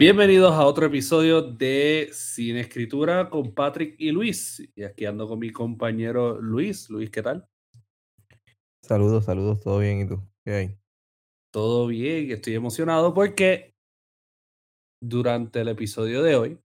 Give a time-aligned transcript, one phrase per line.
[0.00, 4.66] Bienvenidos a otro episodio de Sin Escritura con Patrick y Luis.
[4.74, 6.88] Y aquí ando con mi compañero Luis.
[6.88, 7.46] Luis, ¿qué tal?
[8.82, 10.22] Saludos, saludos, todo bien, ¿y tú?
[10.42, 10.78] ¿Qué hay?
[11.52, 13.74] Todo bien, estoy emocionado porque
[15.02, 16.58] durante el episodio de hoy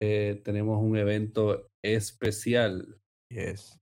[0.00, 2.98] eh, tenemos un evento especial
[3.30, 3.78] Yes.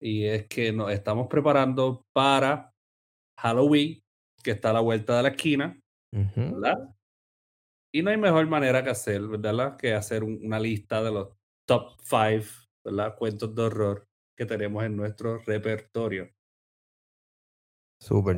[0.00, 2.72] y es que nos estamos preparando para
[3.40, 4.00] Halloween,
[4.40, 5.80] que está a la vuelta de la esquina.
[6.12, 6.94] ¿verdad?
[7.92, 9.76] Y no hay mejor manera que hacer, ¿verdad?
[9.76, 11.28] Que hacer un- una lista de los
[11.66, 12.46] top 5,
[12.84, 13.16] ¿verdad?
[13.16, 16.30] Cuentos de horror que tenemos en nuestro repertorio.
[18.00, 18.36] Súper.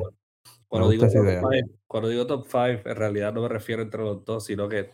[0.67, 1.11] Cuando digo, top
[1.49, 4.89] five, cuando digo top 5, en realidad no me refiero entre los dos, sino que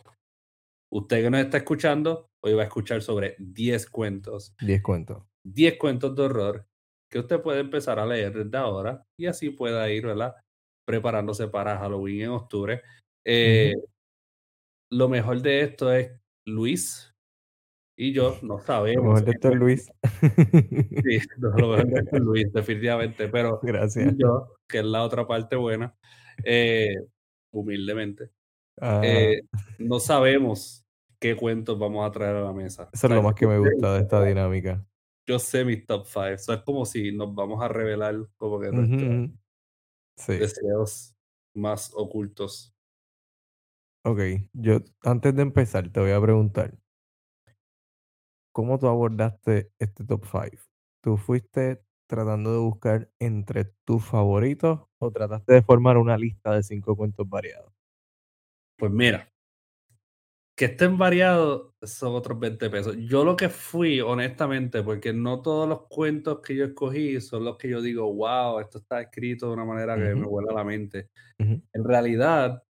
[0.92, 5.24] usted que nos está escuchando, hoy va a escuchar sobre 10 cuentos, 10 cuentos.
[5.42, 6.66] 10 cuentos de horror
[7.10, 10.36] que usted puede empezar a leer desde ahora y así pueda ir, ¿verdad?
[10.86, 12.82] Preparándose para Halloween en octubre.
[13.24, 13.74] Eh.
[14.90, 16.12] Lo mejor de esto es
[16.46, 17.14] Luis
[17.96, 19.04] y yo no Lo sabemos.
[19.04, 19.92] mejor de esto es Luis.
[21.04, 24.14] Sí, no, lo mejor de esto es Luis, definitivamente, pero Gracias.
[24.16, 25.94] yo, que es la otra parte buena,
[26.44, 26.94] eh,
[27.52, 28.30] humildemente,
[28.82, 29.42] Ah, eh,
[29.78, 30.86] no sabemos
[31.18, 32.88] qué cuentos vamos a traer a la mesa.
[32.90, 34.82] eso es lo más que me gusta de esta dinámica.
[35.28, 36.24] Yo sé mis top 5.
[36.28, 38.70] Eso es como si nos vamos a revelar como que.
[40.16, 40.32] Sí.
[40.38, 41.14] deseos
[41.54, 42.72] más ocultos.
[44.02, 44.20] Ok,
[44.54, 46.74] yo antes de empezar te voy a preguntar,
[48.50, 50.64] ¿cómo tú abordaste este top 5?
[51.02, 56.62] ¿Tú fuiste tratando de buscar entre tus favoritos o trataste de formar una lista de
[56.62, 57.72] cinco cuentos variados?
[58.78, 59.30] Pues mira,
[60.56, 62.96] que estén variados son otros 20 pesos.
[62.98, 67.58] Yo lo que fui, honestamente, porque no todos los cuentos que yo escogí son los
[67.58, 71.10] que yo digo, wow, esto está escrito de una manera que me vuela la mente.
[71.38, 72.62] En realidad,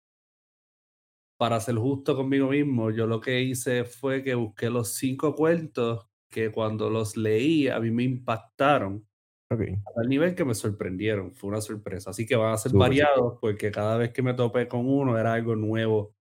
[1.40, 6.06] para ser justo conmigo mismo, yo lo que hice fue que busqué los cinco cuentos
[6.30, 9.08] que cuando los leí a mí me impactaron
[9.52, 9.62] Ok,
[9.96, 11.34] al nivel que me sorprendieron.
[11.34, 12.12] Fue una sorpresa.
[12.12, 15.34] Así que van a ser variados porque cada vez que me topé con uno era
[15.34, 16.14] algo nuevo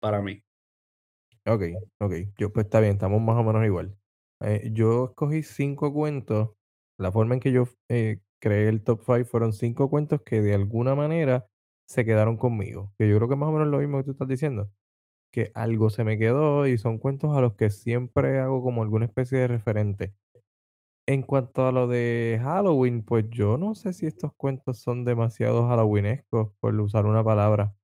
[0.00, 0.42] para mí.
[1.46, 1.62] Ok,
[2.00, 2.12] ok.
[2.36, 3.96] Yo, pues está bien, estamos más o menos igual.
[4.42, 6.50] Eh, yo escogí cinco cuentos.
[6.98, 10.54] La forma en que yo eh, creé el top 5 fueron cinco cuentos que de
[10.54, 11.46] alguna manera
[11.86, 12.92] se quedaron conmigo.
[12.98, 14.70] Que yo creo que más o menos lo mismo que tú estás diciendo.
[15.32, 19.06] Que algo se me quedó y son cuentos a los que siempre hago como alguna
[19.06, 20.14] especie de referente.
[21.06, 25.68] En cuanto a lo de Halloween, pues yo no sé si estos cuentos son demasiado
[25.68, 27.74] halloweenescos, por usar una palabra.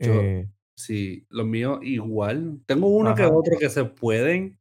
[0.00, 2.60] Yo, Eh, sí, los míos igual.
[2.66, 4.58] Tengo uno que otro que se pueden,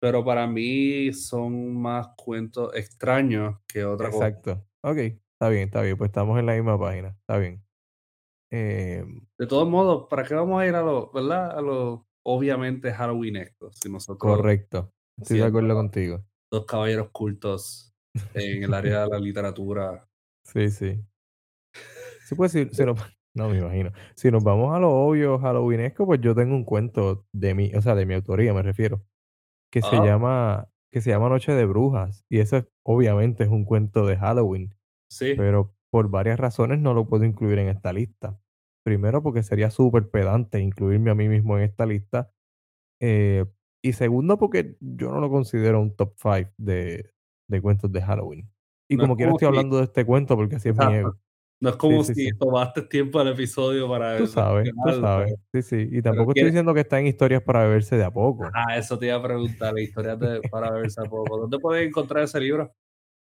[0.00, 4.28] pero para mí son más cuentos extraños que otra cosa.
[4.28, 4.64] exacto.
[4.82, 5.96] Ok, está bien, está bien.
[5.96, 7.08] Pues estamos en la misma página.
[7.08, 7.65] Está bien.
[8.50, 11.56] Em, De todos modos, ¿para qué vamos a ir a lo, verdad?
[11.58, 13.72] A lo obviamente halloweenesco?
[13.72, 14.92] Si nosotros correcto.
[15.18, 16.24] Estoy de acuerdo contigo.
[16.50, 17.94] dos caballeros cultos
[18.34, 20.08] en el área de la literatura.
[20.44, 21.04] Sí, sí.
[22.26, 22.98] Sí, pues si, si nos,
[23.34, 23.92] no me imagino.
[24.14, 27.82] Si nos vamos a lo obvio halloweenesco, pues yo tengo un cuento de mi, o
[27.82, 29.04] sea, de mi autoría me refiero,
[29.70, 32.26] que se llama, que se llama Noche de Brujas.
[32.30, 34.74] Y eso es- obviamente es un cuento de Halloween,
[35.08, 38.38] sí, pero por varias razones no lo puedo incluir en esta lista.
[38.84, 42.30] Primero, porque sería súper pedante incluirme a mí mismo en esta lista.
[43.00, 43.46] Eh,
[43.82, 47.14] y segundo, porque yo no lo considero un top 5 de,
[47.48, 48.46] de cuentos de Halloween.
[48.90, 51.16] Y no como quiera como estoy hablando de este cuento porque así es mi ego.
[51.60, 52.38] no es como sí, si sí.
[52.38, 55.34] tomaste tiempo al episodio para Tú sabes, tú sabes.
[55.50, 55.96] pero, Sí, sí.
[55.96, 58.50] Y tampoco estoy diciendo que está en historias para beberse de a poco.
[58.52, 61.38] ah, eso te iba a preguntar, historias de, para verse a poco.
[61.38, 62.70] ¿Dónde puedes encontrar ese libro?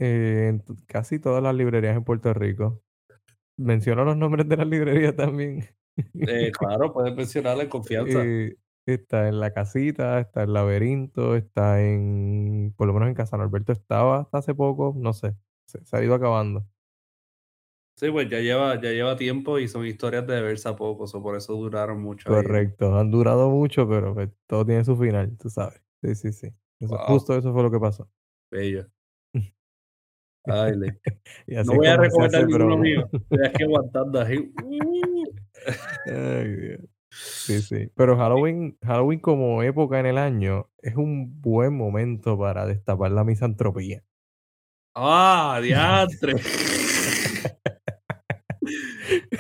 [0.00, 2.82] Eh, en casi todas las librerías en Puerto Rico.
[3.56, 5.66] Menciono los nombres de las librerías también.
[5.96, 8.20] Eh, claro, puedes mencionarle confianza.
[8.20, 8.56] Eh,
[8.86, 13.72] está en La Casita, está en Laberinto, está en, por lo menos en Casa Norberto
[13.72, 15.36] estaba hasta hace poco, no sé,
[15.66, 16.64] se, se ha ido acabando.
[17.96, 21.22] Sí, pues ya lleva, ya lleva tiempo y son historias de verse a poco, so
[21.22, 22.42] por eso duraron mucho ahí.
[22.42, 25.82] Correcto, han durado mucho, pero pues, todo tiene su final, tú sabes.
[26.02, 26.46] Sí, sí, sí.
[26.80, 28.08] Eso- Wow, justo eso fue lo que pasó.
[28.50, 28.86] bello.
[30.44, 31.00] Ay, le-
[31.46, 33.08] y No voy a recomendar ninguno mío.
[33.12, 34.52] Estoy aquí aguantando así.
[34.62, 35.24] Uh.
[36.06, 36.80] Ay, Dios.
[37.10, 37.90] Sí, sí.
[37.96, 43.24] Pero Halloween, Halloween como época en el año es un buen momento para destapar la
[43.24, 44.02] misantropía.
[44.94, 46.34] Ah, diantre.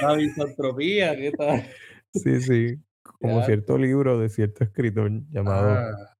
[0.00, 1.64] La misantropía, ¿qué tal?
[2.14, 2.76] Sí, sí.
[3.02, 6.16] Como cierto libro de cierto escritor llamado Ah,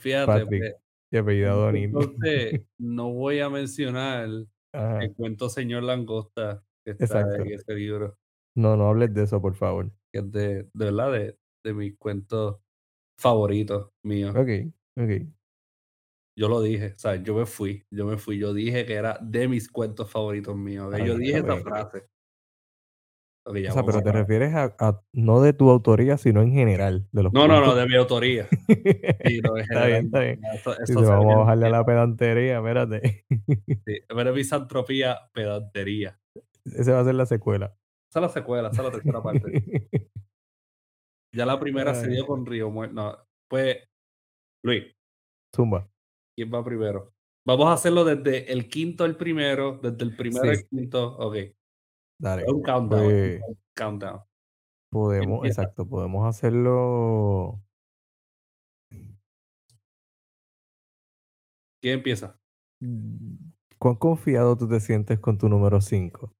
[0.00, 0.74] fíjate, Patrick pues,
[1.10, 1.92] y apellidado O'Neill.
[1.92, 4.28] entonces no voy a mencionar
[4.72, 7.42] Ajá, el cuento Señor Langosta que está exacto.
[7.42, 8.18] en ese libro.
[8.56, 9.92] No, no hables de eso, por favor.
[10.12, 12.58] que es de, de verdad, de, de mis cuentos
[13.18, 14.34] favoritos míos.
[14.36, 15.26] Okey, okey.
[16.38, 19.18] Yo lo dije, o sea, yo me fui, yo me fui, yo dije que era
[19.22, 20.92] de mis cuentos favoritos míos, ¿ok?
[20.94, 22.06] Está Yo dije esa frase.
[23.48, 27.22] O sea, pero te refieres a a no de tu autoría, sino en general, de
[27.22, 28.48] los No, no, no, de mi autoría.
[28.50, 30.40] Sí, no, en Está bien, está bien.
[30.96, 33.24] vamos a bajarle a la pedantería, espérate.
[33.86, 36.18] Sí, de misantropía, pedantería.
[36.64, 37.76] Esa va a ser la secuela.
[38.10, 39.88] Esa es la secuela, esa es la tercera parte.
[41.34, 42.94] Ya la primera se dio con Río Muerto.
[42.94, 43.14] No,
[43.46, 43.76] pues,
[44.64, 44.84] Luis,
[45.54, 45.86] zumba.
[46.34, 47.12] ¿quién va primero?
[47.46, 51.14] Vamos a hacerlo desde el quinto al primero, desde el primero al quinto.
[51.18, 51.36] Ok,
[52.18, 52.44] dale.
[52.46, 54.20] un countdown, Pues un countdown.
[54.90, 55.62] podemos Empieza.
[55.62, 57.62] exacto, podemos hacerlo
[61.82, 62.38] ¿Quién empieza?
[63.78, 66.32] ¿Cuán confiado tú te sientes con tu número 5?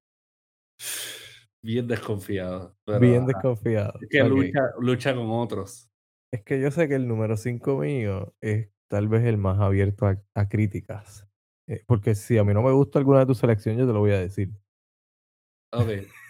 [1.62, 3.98] Bien desconfiado, pero Bien desconfiado.
[4.00, 5.88] es que lucha, lucha con otros.
[6.32, 10.06] Es que yo sé que el número 5 mío es tal vez el más abierto
[10.06, 11.26] a a críticas.
[11.68, 14.00] Eh, porque si a mí no me gusta alguna de tus selecciones, yo te lo
[14.00, 14.50] voy a decir.
[15.76, 15.86] Ok,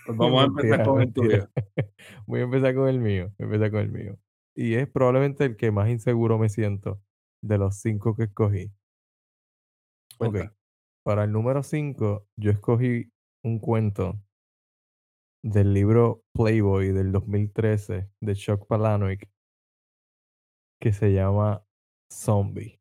[0.06, 1.48] pues vamos a empezar con el tuyo.
[2.26, 4.18] Voy a empezar con el mío, voy a empezar con el mío.
[4.54, 7.00] Y es probablemente el que más inseguro me siento
[7.42, 8.72] de los 5 que escogí.
[10.18, 10.54] Cuenta.
[11.04, 13.12] para el número 5, yo escogí
[13.44, 14.18] un cuento
[15.44, 19.28] del libro Playboy del 2013 de Chuck Palahniuk
[20.80, 21.64] que se llama
[22.12, 22.78] Zombie.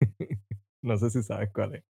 [0.82, 1.84] No sé si sabes cuál es.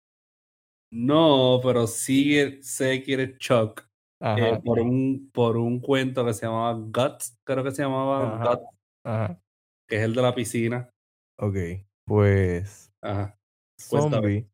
[0.90, 3.87] No, pero sí sé quién es Chuck.
[4.21, 8.51] Eh, por, un, por un cuento que se llamaba Guts, creo que se llamaba ajá,
[8.51, 8.69] Guts,
[9.05, 9.41] ajá.
[9.89, 10.91] que es el de la piscina.
[11.39, 13.39] Okey, pues Ajá.
[13.79, 14.49] Zombie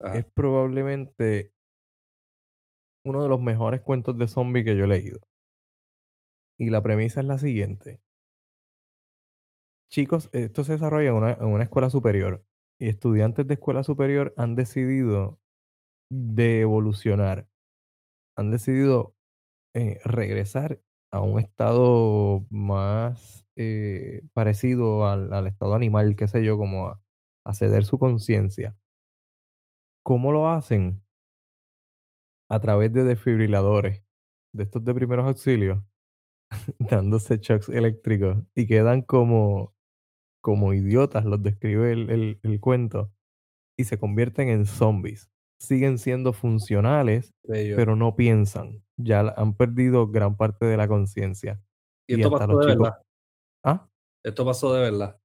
[0.00, 0.18] Ajá.
[0.18, 1.52] es probablemente
[3.06, 5.20] uno de los mejores cuentos de zombie que yo he leído.
[6.58, 8.00] Y la premisa es la siguiente.
[9.90, 12.44] Chicos, esto se desarrolla en una, en una escuela superior
[12.78, 15.38] y estudiantes de escuela superior han decidido
[16.10, 17.48] de evolucionar,
[18.36, 19.14] han decidido
[19.74, 20.80] eh, regresar
[21.12, 26.88] a un estado más eh, parecido al, al estado animal, qué sé yo, como
[27.44, 28.76] a, ceder su conciencia.
[30.02, 31.02] ¿Cómo lo hacen?
[32.48, 34.02] A través de desfibriladores,
[34.52, 35.82] de estos de primeros auxilios,
[36.78, 39.74] dándose shocks eléctricos y quedan como,
[40.42, 43.12] como idiotas, los describe el, el- el cuento,
[43.78, 45.30] y se convierten en zombies.
[45.58, 47.76] Siguen siendo funcionales, Bello.
[47.76, 48.82] pero no piensan.
[48.96, 51.60] Ya han perdido gran parte de la conciencia.
[52.06, 52.78] Y Y esto pasó de chicos.
[52.84, 53.02] verdad.
[53.64, 53.88] Ah,
[54.24, 55.18] Esto pasó de verdad.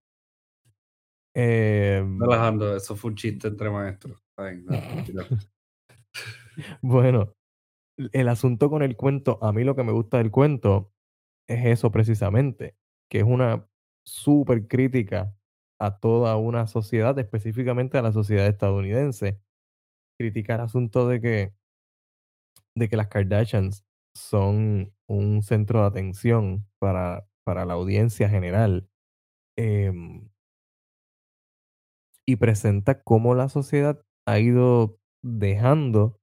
[1.33, 4.23] em, Relajando, eso fue un chiste entre maestros.
[4.37, 5.23] Ay, no, tranquilo.
[6.81, 7.33] bueno,
[8.13, 10.93] el asunto con el cuento, a mí lo que me gusta del cuento
[11.47, 12.75] es eso precisamente,
[13.09, 13.67] que es una
[14.05, 15.35] súper crítica
[15.79, 19.41] a toda una sociedad, específicamente a la sociedad estadounidense.
[20.21, 21.53] Critica el asunto de que,
[22.75, 23.85] de que las Kardashians
[24.15, 28.87] son un centro de atención para, para la audiencia general.
[29.57, 30.29] em,
[32.25, 36.19] y presenta cómo la sociedad ha ido dejando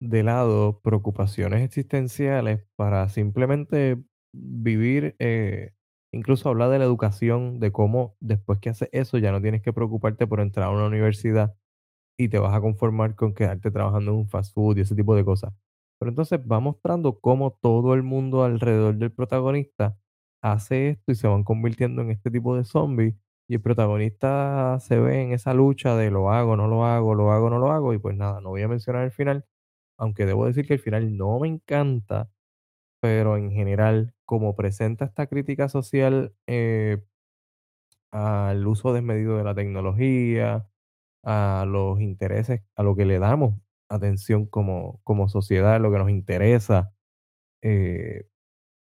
[0.00, 4.02] de lado preocupaciones existenciales para simplemente
[4.34, 5.72] vivir, eh,
[6.12, 9.72] incluso hablar de la educación, de cómo después que haces eso ya no tienes que
[9.72, 11.56] preocuparte por entrar a una universidad
[12.18, 15.14] y te vas a conformar con quedarte trabajando en un fast food y ese tipo
[15.16, 15.52] de cosas.
[15.98, 19.96] Pero entonces va mostrando cómo todo el mundo alrededor del protagonista
[20.42, 23.14] hace esto y se van convirtiendo en este tipo de zombies
[23.48, 27.32] y el protagonista se ve en esa lucha de lo hago, no lo hago, lo
[27.32, 29.44] hago, no lo hago y pues nada, no voy a mencionar el final,
[29.98, 32.30] aunque debo decir que el final no me encanta,
[33.00, 37.02] pero en general, como presenta esta crítica social eh,
[38.10, 40.66] al uso desmedido de la tecnología,
[41.24, 43.54] a los intereses, a lo que le damos
[43.88, 46.94] atención como, como sociedad, lo que nos interesa,
[47.62, 48.26] eh,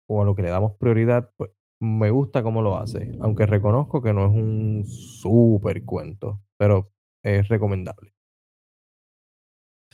[0.08, 4.02] o a lo que le damos prioridad, pues me gusta cómo lo hace, aunque reconozco
[4.02, 6.90] que no es un súper cuento, pero
[7.22, 8.12] es recomendable.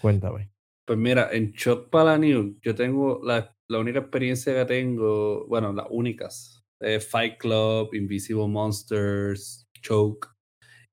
[0.00, 0.50] Cuéntame.
[0.86, 5.86] Pues mira, en Shock Palahniuk yo tengo la, la única experiencia que tengo, bueno, las
[5.90, 6.64] únicas,
[7.10, 10.33] Fight Club, Invisible Monsters, Choke.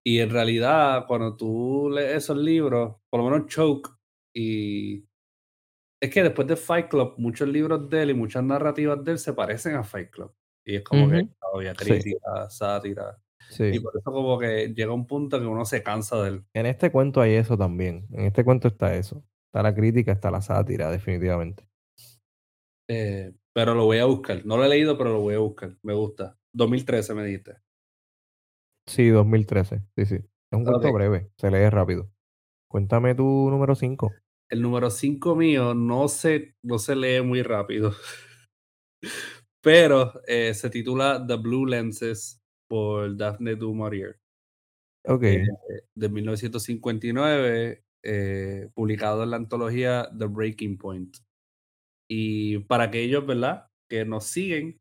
[0.03, 3.89] Y en realidad, cuando tú lees esos libros, por lo menos Choke,
[4.33, 5.05] y
[6.01, 9.19] es que después de Fight Club, muchos libros de él y muchas narrativas de él
[9.19, 10.33] se parecen a Fight Club.
[10.65, 13.19] Y es como que todavía Sí, crítica, sátira.
[13.59, 16.45] Y por eso como que llega un punto que uno se cansa de él.
[16.53, 18.07] En este cuento hay eso también.
[18.13, 19.23] En este cuento está eso.
[19.47, 21.67] Está la crítica, está la sátira, definitivamente.
[22.89, 24.45] Eh, pero lo voy a buscar.
[24.45, 25.75] No lo he leído, pero lo voy a buscar.
[25.83, 26.37] Me gusta.
[26.53, 27.57] 2013 me dijiste.
[28.91, 29.81] Sí, 2013.
[29.95, 30.15] Sí, sí.
[30.15, 32.11] Es un cuento breve, se lee rápido.
[32.69, 34.21] Cuéntame tu número 5.
[34.49, 37.91] El número 5 mío no se, no se lee muy rápido,
[39.63, 44.17] pero eh, se titula The Blue Lenses por Daphne du Maurier.
[45.05, 45.23] eh, Ok.
[45.95, 51.17] de 1959, eh, publicado en la antología The Breaking Point.
[52.09, 54.77] Y para aquellos, ¿verdad?, que nos siguen,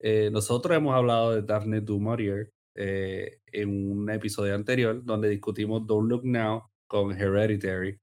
[0.00, 5.86] eh, nosotros hemos hablado de Daphne du Maurier eh, en un episodio anterior donde discutimos
[5.86, 7.98] Don't Look Now con Hereditary.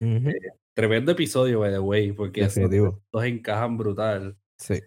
[0.00, 0.34] Eh,
[0.74, 4.36] tremendo episodio, by the way, porque esos dos encajan brutal.
[4.58, 4.80] Sí.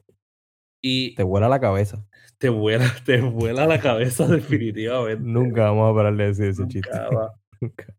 [0.82, 2.08] Y Te vuela la cabeza.
[2.38, 5.24] te vuela, te vuela la cabeza definitivamente.
[5.24, 6.90] Nunca vamos a parar de decir ese chiste.
[6.90, 7.40] Nunca va.
[7.62, 7.96] Nunca.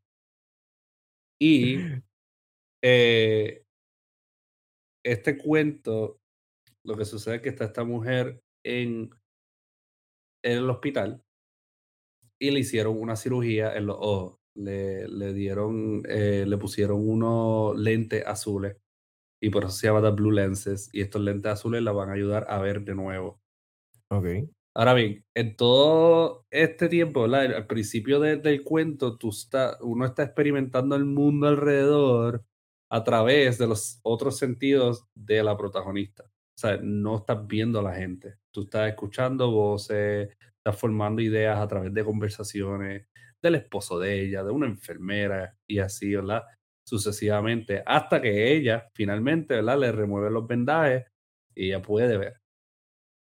[1.42, 1.78] Y
[2.82, 3.62] eh,
[5.04, 6.20] este cuento,
[6.84, 9.10] lo que sucede es que está esta mujer en,
[10.42, 11.22] en el hospital
[12.38, 14.38] y le hicieron una cirugía en los ojos.
[14.54, 18.76] Le, le dieron, eh, le pusieron unos lentes azules
[19.40, 20.90] y por eso se llama The Blue Lenses.
[20.92, 23.40] Y estos lentes azules la van a ayudar a ver de nuevo.
[24.10, 24.26] Ok.
[24.74, 27.54] Ahora bien, en todo este tiempo, ¿verdad?
[27.56, 32.44] Al principio de- del cuento, tú está, uno está experimentando el mundo alrededor
[32.90, 36.30] a través de los otros sentidos de la protagonista.
[36.60, 38.36] Sea, no estás viendo a la gente.
[38.50, 43.06] Tú estás escuchando voces, estás formando ideas a través de conversaciones
[43.42, 46.42] del esposo de ella, de una enfermera y así, ¿verdad?
[46.84, 49.78] Sucesivamente, hasta que ella finalmente, ¿verdad?
[49.78, 51.06] Le remueve los vendajes
[51.54, 52.34] y ella puede ver.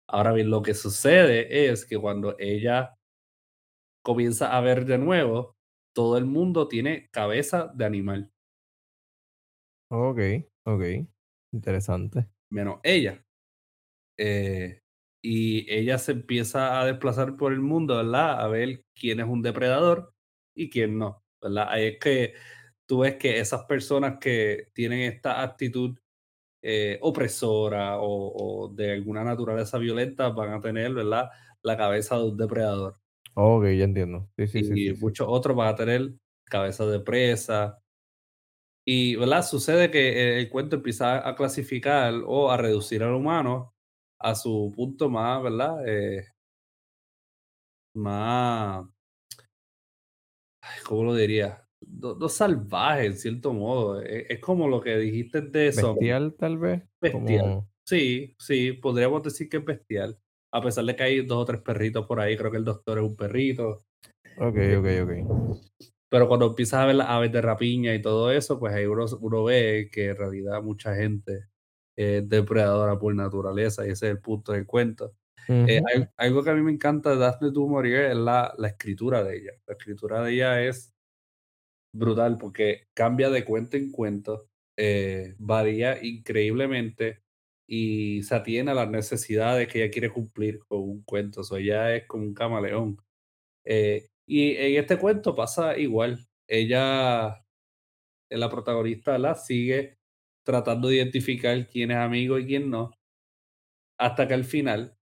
[0.08, 2.96] Ahora bien, lo que sucede es que cuando ella
[4.01, 5.58] comienza a ver de nuevo,
[5.94, 8.32] todo el mundo tiene cabeza de animal,
[9.89, 10.20] Ok.
[10.65, 10.84] Ok.
[11.51, 12.29] Interesante.
[12.49, 13.23] Menos ella.
[14.17, 14.79] Eh,
[15.21, 18.41] y ella se empieza a desplazar por el mundo, ¿verdad?
[18.41, 20.13] A ver quién es un depredador
[20.55, 21.67] y quién no, ¿verdad?
[21.69, 22.33] Ahí es que
[22.87, 25.97] tú ves que esas personas que tienen esta actitud
[26.61, 31.29] eh, opresora o, o de alguna naturaleza violenta van a tener, ¿verdad?
[31.63, 32.95] La cabeza de un depredador.
[33.33, 34.29] Ok, ya entiendo.
[34.37, 35.01] Sí, sí, sí, y sí.
[35.01, 36.13] muchos otros van a tener
[36.45, 37.79] cabeza de presa.
[38.87, 39.43] Y, ¿verdad?
[39.43, 43.73] Sucede que el cuento empieza a clasificar o a reducir al humano
[44.19, 45.87] a su punto más, ¿verdad?
[45.87, 46.27] Eh,
[47.95, 48.87] más,
[50.87, 51.67] ¿cómo lo diría?
[51.87, 54.01] No, no salvaje, en cierto modo.
[54.01, 55.93] Es, es como lo que dijiste de eso.
[55.93, 56.83] Bestial, tal vez.
[57.01, 57.41] Bestial.
[57.41, 57.69] Como.
[57.87, 60.19] Sí, sí, podríamos decir que es bestial.
[60.51, 62.97] A pesar de que hay dos o tres perritos por ahí, creo que el doctor
[62.97, 63.81] es un perrito.
[64.37, 65.85] Ok, ok, ok.
[66.09, 69.05] Pero cuando empiezas a ver las aves de rapiña y todo eso, pues ahí uno,
[69.21, 71.47] uno ve que en realidad mucha gente
[71.95, 75.15] es depredadora por naturaleza y ese es el punto del cuento.
[75.65, 75.85] Eh, Ujú.
[75.95, 79.24] al- algo que a mí me encanta de Daphne du Maurier es la, la escritura
[79.24, 79.51] de ella.
[79.67, 80.93] La escritura de ella es
[81.93, 87.24] brutal porque cambia de cuento en cuento, eh, varía increíblemente
[87.67, 91.41] y se atiene a las necesidades que ella quiere cumplir con un cuento.
[91.41, 92.97] O sea, ella es como un camaleón.
[93.65, 96.20] Eh, y en este cuento pasa igual.
[96.48, 97.46] Ella,
[98.29, 99.98] eh, la protagonista, la sigue
[100.46, 102.91] tratando de identificar quién es amigo y quién no,
[104.00, 104.98] hasta que al final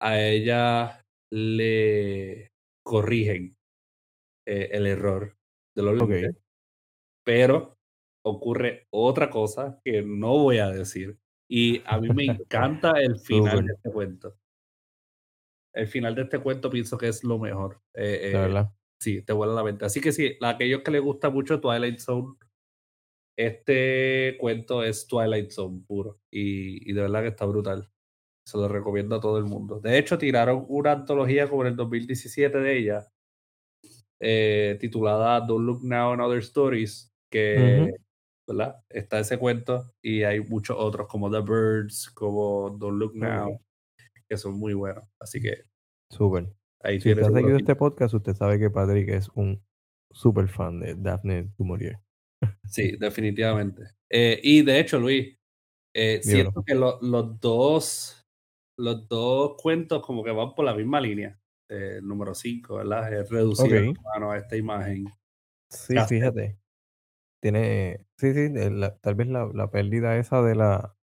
[0.00, 2.52] a ella le
[2.84, 3.56] corrigen
[4.46, 5.36] eh, el error
[5.76, 6.36] de los lentes, Ok.
[7.24, 7.78] pero
[8.24, 11.18] ocurre otra cosa que no voy a decir.
[11.50, 14.36] Y a mí me encanta el final de este cuento.
[15.74, 17.80] El final de este cuento pienso que es lo mejor.
[17.94, 18.72] Eh, de eh, verdad.
[19.00, 19.84] Sí, te vuela la mente.
[19.84, 22.36] Así que sí, a aquellos que les gusta mucho Twilight Zone,
[23.36, 26.20] este cuento es Twilight Zone puro.
[26.30, 27.90] Y, y de verdad que está brutal.
[28.46, 29.80] Se lo recomiendo a todo el mundo.
[29.80, 33.08] De hecho, tiraron una antología como en el 2017 de ella,
[34.20, 37.92] eh, titulada Don't Look Now and Other Stories, que.
[38.46, 38.76] ¿verdad?
[38.88, 43.60] está ese cuento y hay muchos otros como The Birds, como Don't Look Now.
[44.32, 45.04] Que son muy buenos.
[45.20, 45.64] Así que
[46.10, 46.48] Súper.
[46.80, 49.62] ahí Si usted ha seguido este podcast, usted sabe que Patrick es un
[50.10, 51.98] súper fan de Daphne du Maurier.
[52.64, 53.82] Sí, definitivamente.
[54.10, 55.36] Eh, y de hecho, Luis,
[55.94, 58.18] eh, siento que lo- los dos
[58.78, 61.38] los dos cuentos como que van por la misma línea.
[61.68, 63.12] Eh, número 5, ¿verdad?
[63.12, 63.98] Es reducir al Ok.
[63.98, 65.04] humano a esta imagen.
[65.70, 66.14] Sí, Casi.
[66.16, 66.58] fíjate.
[67.42, 70.96] Tiene, sí, sí, la- tal vez la, la pérdida esa de la,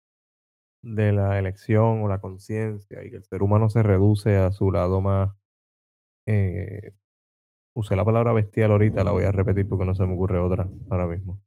[0.86, 4.70] de la elección o la conciencia y que el ser humano se reduce a su
[4.70, 5.34] lado más,
[6.26, 6.92] eh,
[7.74, 10.68] usé la palabra bestial ahorita, la voy a repetir porque no se me ocurre otra
[10.88, 11.42] ahora mismo.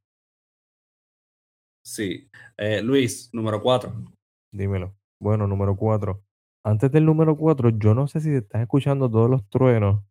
[1.82, 2.30] Sí.
[2.58, 3.94] Eh, Luis, número 4.
[4.52, 4.94] Dímelo.
[5.18, 6.22] Bueno, número 4.
[6.62, 10.04] Antes del número 4, yo no sé si estás escuchando todos los truenos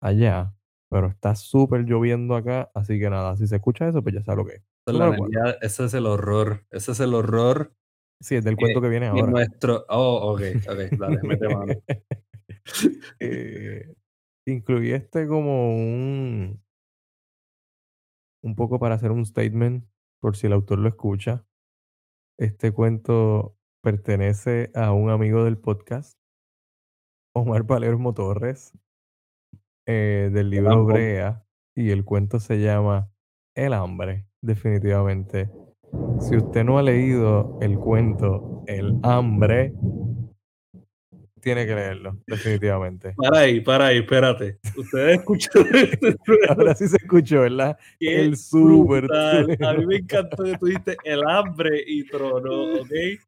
[0.00, 0.52] allá,
[0.90, 4.38] pero está súper lloviendo acá, así que nada, si se escucha eso, pues ya sabes
[4.38, 4.62] lo que es.
[4.62, 5.40] Esa es la Número 4.
[5.40, 7.72] energía, ese es el horror, ese es el horror
[8.22, 9.26] Sí, es del cuento que viene ahora.
[9.26, 11.66] nuestro oh, okey, okey, dale, mete mano.
[13.18, 13.92] Eh,
[14.46, 16.62] incluí este como un
[18.44, 19.84] un poco para hacer un statement,
[20.20, 21.44] por si el autor lo escucha.
[22.38, 26.18] Este cuento pertenece a un amigo del podcast,
[27.34, 28.72] Omar Palermo Torres,
[29.86, 33.12] eh, del libro Brea, y el cuento se llama
[33.56, 35.50] El hambre, definitivamente.
[36.20, 39.72] Si usted no ha leído el cuento El hambre,
[41.40, 43.14] tiene que leerlo, definitivamente.
[43.16, 44.58] Para ahí, para ahí, espérate.
[44.76, 46.16] Ustedes escucharon este
[46.48, 47.76] Ahora sí se escuchó, ¿verdad?
[47.98, 49.06] qué El súper.
[49.12, 53.18] A mí me encantó que tú dijiste el hambre y tronó, ¿okey?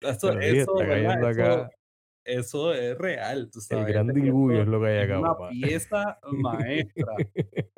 [0.00, 0.88] Eso eso, ¿verdad?
[0.88, 1.70] cayendo Eso acá.
[2.24, 5.32] eso es real, tú El sabes, gran este diluvio es lo que hay acá, una
[5.32, 5.50] papá.
[5.50, 7.12] pieza maestra,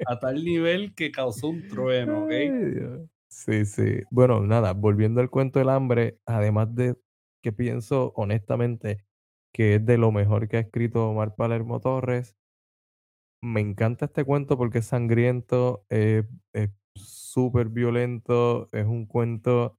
[0.07, 2.49] a tal nivel que causó un trueno, ¿okey?
[2.49, 3.01] Ay, Dios.
[3.33, 4.03] Sí, sí.
[4.11, 6.97] Bueno, nada, volviendo al cuento del hambre, además de
[7.43, 9.05] que pienso honestamente
[9.53, 12.37] que es de lo mejor que ha escrito Omar Palermo Torres,
[13.43, 19.79] me encanta este cuento porque es sangriento, eh, es súper violento, es un cuento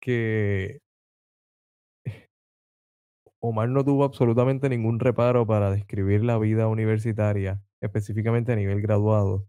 [0.00, 0.80] que
[3.40, 9.46] Omar no tuvo absolutamente ningún reparo para describir la vida universitaria, específicamente a nivel graduado.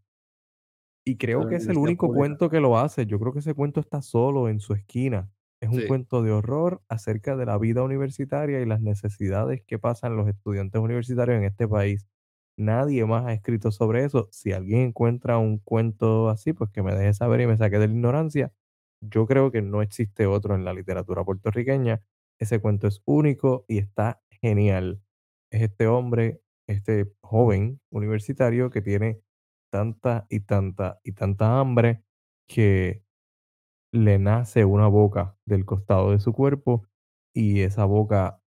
[1.08, 2.12] Y creo que es el único pública.
[2.12, 3.06] cuento que lo hace.
[3.06, 5.32] Yo creo que ese cuento está solo en su esquina.
[5.62, 9.80] Es un Sí, cuento de horror acerca de la vida universitaria y las necesidades que
[9.80, 12.06] pasan los estudiantes universitarios en este país.
[12.58, 14.28] Nadie más ha escrito sobre eso.
[14.32, 17.88] Si alguien encuentra un cuento así, pues que me deje saber y me saque de
[17.88, 18.54] la ignorancia.
[19.02, 22.02] Yo creo que no existe otro en la literatura puertorriqueña.
[22.40, 25.02] Ese cuento es único y está genial.
[25.52, 29.22] Es este hombre, este joven universitario que tiene
[29.72, 32.04] tanta y tanta y tanta hambre
[32.48, 33.04] que
[33.94, 36.88] le nace una boca del costado de su cuerpo
[37.34, 38.42] y esa boca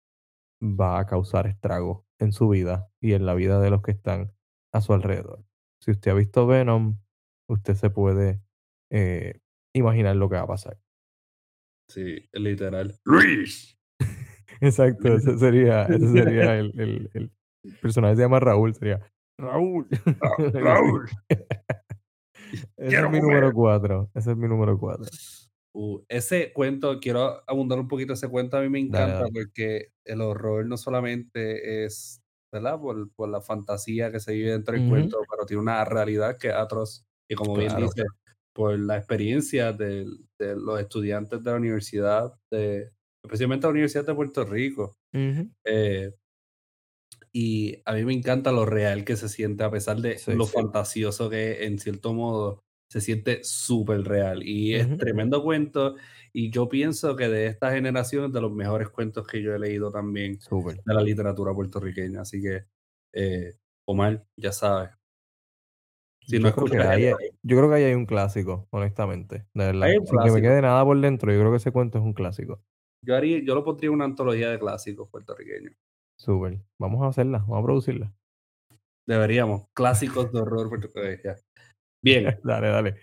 [0.63, 4.33] va a causar estragos en su vida y en la vida de los que están
[4.73, 5.45] a su alrededor.
[5.81, 6.99] Si usted ha visto Venom,
[7.49, 8.43] usted se puede
[8.91, 9.41] eh,
[9.75, 10.79] imaginar lo que va a pasar.
[11.89, 12.99] sí, literal.
[13.05, 13.79] ¡Luis!
[14.61, 17.33] Exacto, ese sería, ese sería el, el, el
[17.81, 19.01] personaje se llama Raúl, sería
[19.39, 19.89] Raúl.
[20.21, 20.31] Ra.
[20.53, 21.09] Raúl,
[22.77, 23.23] Ese quiero es mi comer.
[23.23, 24.11] número cuatro.
[24.15, 25.07] Ese es mi número cuatro.
[25.75, 29.31] Uh, ese cuento, quiero abundar un poquito ese cuento, a mí me encanta dale.
[29.33, 32.21] porque el horror no solamente es,
[32.53, 32.81] ¿verdad?
[32.81, 36.49] Por, por la fantasía que se vive dentro del cuento, pero tiene una realidad que
[36.49, 37.05] es atroz.
[37.31, 38.05] Y como bien dice,
[38.55, 40.07] por la experiencia de,
[40.39, 42.91] de los estudiantes de la universidad, de,
[43.23, 44.97] especialmente la Universidad de Puerto Rico.
[45.13, 46.11] Eh,
[47.33, 50.45] y a mí me encanta lo real que se siente, a pesar de Sí, lo
[50.47, 50.53] sí.
[50.53, 52.61] fantasioso que en cierto modo
[52.91, 54.43] se siente súper real.
[54.43, 55.97] Y es tremendo cuento.
[56.33, 59.59] Y yo pienso que de esta generación es de los mejores cuentos que yo he
[59.59, 60.77] leído también Súper.
[60.85, 62.23] de la literatura puertorriqueña.
[62.23, 62.65] Así que,
[63.13, 63.55] eh,
[63.87, 64.91] Omar, ya sabes.
[66.27, 67.11] Si no Yo creo que hay
[67.43, 69.89] yo creo que ahí hay un clásico, honestamente, de verdad.
[70.25, 72.63] que me quede nada por dentro, yo creo que ese cuento es un clásico.
[73.03, 75.73] Yo, haría, yo lo pondría en una antología de clásicos puertorriqueños.
[76.19, 76.61] Súper.
[76.79, 78.15] Vamos a hacerla, vamos a producirla.
[79.07, 79.69] Deberíamos.
[79.73, 81.23] Clásicos de horror puertorriqueño.
[81.25, 81.37] ya.
[82.03, 82.39] Bien.
[82.45, 83.01] Dale, dale.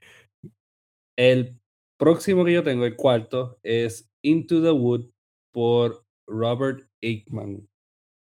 [1.17, 1.59] El
[1.97, 5.09] próximo que yo tengo, el cuarto, es Into the Wood
[5.53, 7.67] por Robert Aikman.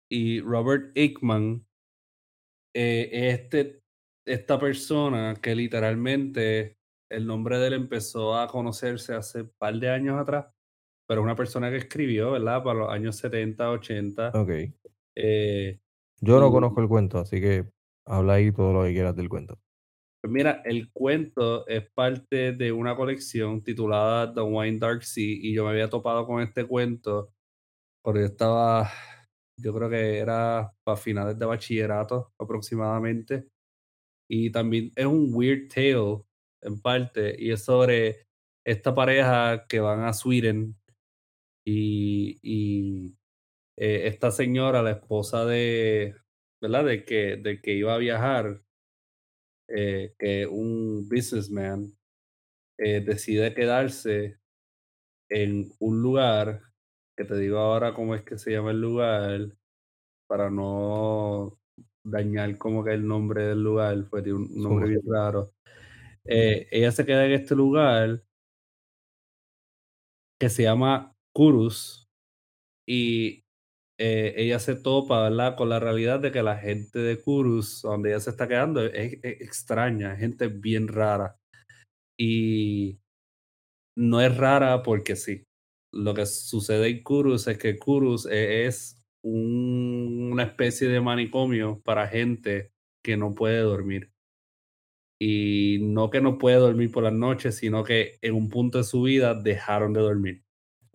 [0.09, 1.65] Y Robert Aikman
[2.73, 3.81] eh, es este,
[4.25, 6.77] esta persona que literalmente
[7.11, 10.47] el nombre de él empezó a conocerse hace un par de años atrás,
[11.07, 12.63] pero es una persona que escribió, ¿verdad?
[12.63, 14.31] Para los años 70, 80.
[14.33, 14.73] Okey.
[15.15, 15.79] eh,
[16.21, 17.71] Yo no conozco el cuento, así que
[18.05, 19.59] habla ahí todo lo que quieras del cuento.
[20.21, 25.53] Pues mira, el cuento es parte de una colección titulada The Wine Dark Sea y
[25.53, 27.33] yo me había topado con este cuento
[28.03, 28.91] porque yo estaba,
[29.59, 33.47] yo creo que era para finales de bachillerato aproximadamente
[34.29, 36.23] y también es un weird tale
[36.63, 38.27] en parte y es sobre
[38.65, 40.77] esta pareja que van a Sweden
[41.69, 43.17] y, y
[43.77, 46.15] eh, esta señora, la esposa de,
[46.61, 46.85] ¿verdad?
[46.85, 48.61] De que, de que iba a viajar,
[49.67, 51.93] eh, que un businessman
[52.79, 54.39] eh, decide quedarse
[55.29, 56.61] en un lugar,
[57.17, 59.41] que te digo ahora cómo es que se llama el lugar,
[60.27, 61.59] para no
[62.03, 65.53] dañar como que el nombre del lugar, fue tiene un nombre bien raro.
[66.25, 68.23] Eh, ella se queda en este lugar
[70.39, 72.07] que se llama Kurus
[72.87, 73.43] y
[73.99, 75.29] eh, ella se topa.
[75.57, 79.19] Con la realidad de que la gente de Kurus, donde ella se está quedando, es,
[79.23, 81.37] extraña, es gente bien rara.
[82.19, 82.99] Y
[83.97, 85.43] no es rara porque sí.
[85.93, 91.81] Lo que sucede en Kurus es que Kurus e- es un- una especie de manicomio
[91.83, 92.71] para gente
[93.03, 94.11] que no puede dormir.
[95.19, 98.83] Y no que no puede dormir por las noches, sino que en un punto de
[98.83, 100.43] su vida dejaron de dormir.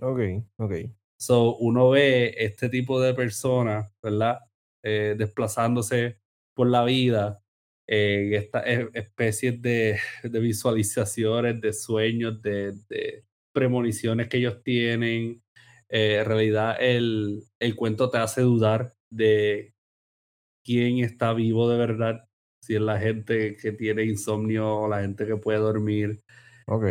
[0.02, 0.18] Ok,
[0.58, 0.72] ok.
[1.16, 4.38] So, uno ve este tipo de personas, ¿verdad?
[4.82, 6.18] Eh, desplazándose
[6.54, 7.40] por la vida,
[7.86, 15.42] eh, estas e- especies de, de visualizaciones, de sueños, de, de premoniciones que ellos tienen.
[15.88, 19.74] Eh, en realidad, el, el cuento te hace dudar de
[20.64, 22.28] quién está vivo de verdad,
[22.62, 26.20] si es la gente que tiene insomnio o la gente que puede dormir.
[26.66, 26.84] Ok.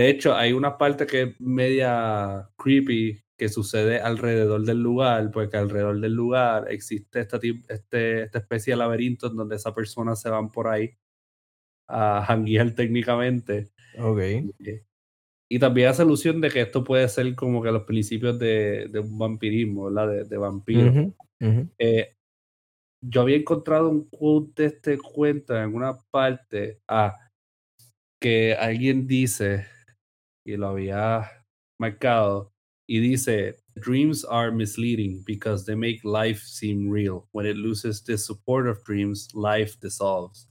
[0.00, 5.58] De hecho, hay una parte que es media creepy que sucede alrededor del lugar, porque
[5.58, 10.30] alrededor del lugar existe esta, este, esta especie de laberinto en donde esas personas se
[10.30, 10.96] van por ahí
[11.86, 13.72] a janguear técnicamente.
[13.98, 14.20] Ok.
[14.20, 14.84] Eh,
[15.50, 19.00] Y también hace alusión de que esto puede ser como que los principios de, de
[19.00, 20.08] un vampirismo, ¿verdad?
[20.08, 21.14] De, de vampiro.
[21.78, 22.14] Eh,
[23.02, 27.14] yo había encontrado un quote de este cuento en alguna parte ah,
[28.20, 29.66] que alguien dice,
[30.50, 31.30] y lo había
[31.78, 32.52] marcado,
[32.86, 37.28] y dice, dreams are misleading because they make life seem real.
[37.32, 40.48] When it loses the support of dreams, life dissolves.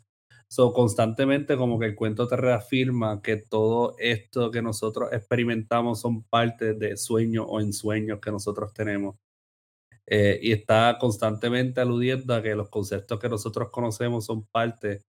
[0.47, 6.23] So, constantemente como que el cuento te reafirma que todo esto que nosotros experimentamos son
[6.23, 9.15] parte de sueños o ensueños que nosotros tenemos.
[10.07, 15.03] Eh, y está constantemente aludiendo a que los conceptos que nosotros conocemos son parte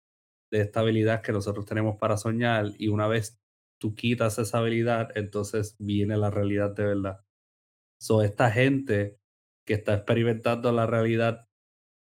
[0.51, 3.41] de esta habilidad que nosotros tenemos para soñar y una vez
[3.81, 7.21] tú quitas esa habilidad, entonces viene la realidad de verdad.
[8.01, 9.19] So, esta gente
[9.67, 11.49] que está experimentando la realidad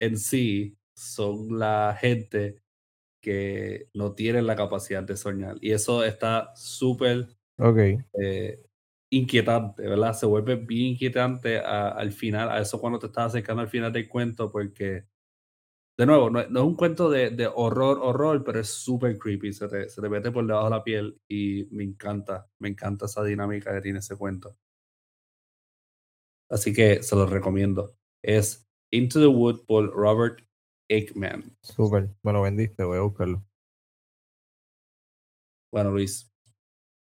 [0.01, 2.63] en sí son la gente
[3.21, 5.57] que no tienen la capacidad de soñar.
[5.61, 8.03] Y eso está súper Ok.
[8.21, 8.63] eh,
[9.11, 10.13] inquietante, ¿verdad?
[10.13, 13.91] Se vuelve bien inquietante a- al final, a eso cuando te estás acercando al final
[13.93, 15.05] del cuento, porque,
[15.97, 19.17] de nuevo, no, es- no es un cuento de, de horror, horror, pero es súper
[19.19, 22.69] creepy, se te, se te mete por debajo de la piel y me encanta, me
[22.69, 24.57] encanta esa dinámica que tiene ese cuento.
[26.49, 27.95] Así que se los recomiendo.
[28.23, 30.39] Es Into the Wood por Robert
[30.89, 31.55] Aikman.
[31.61, 32.09] Súper.
[32.23, 33.43] Me lo vendiste, voy a buscarlo.
[35.71, 36.31] Bueno, Luis,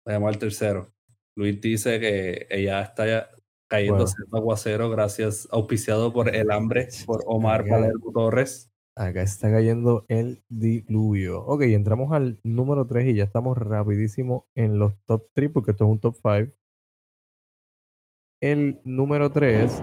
[0.05, 0.93] vayamos al tercero.
[1.37, 3.31] Luis dice que ella está ya
[3.69, 4.13] cayendo Bueno.
[4.33, 7.65] aguacero gracias, auspiciado por El Hambre, por Omar.
[7.67, 8.70] Palermo Torres.
[8.97, 11.43] Acá está cayendo el diluvio.
[11.45, 15.85] Ok, entramos al número 3 y ya estamos rapidísimo en los top 3 porque esto
[15.85, 16.53] es un top 5.
[18.43, 19.83] El número 3,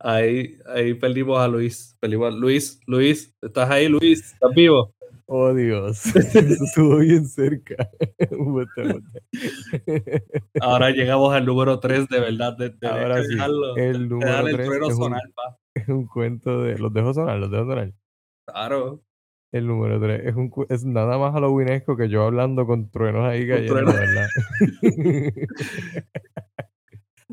[0.00, 1.96] Ahí, ahí perdimos a Luis.
[2.00, 4.32] Perdimos a Luis, Luis, ¿estás ahí, Luis?
[4.32, 4.92] ¿Estás vivo?
[5.26, 7.88] oh Dios, estuvo bien cerca.
[10.60, 12.56] Ahora llegamos al número 3, de verdad.
[12.56, 13.36] De, de- Ahora sí,
[13.76, 15.58] el número dejar el tres trueno un- sonar, pa.
[15.74, 16.78] Es un cuento de...
[16.78, 17.92] Los dejo sonar, los dejo sonar.
[18.46, 19.02] Claro.
[19.52, 23.46] El número 3 es, un, es nada más halloweenesco que yo hablando con truenos ahí
[23.46, 23.74] cayendo.
[23.74, 24.28] ¿verdad?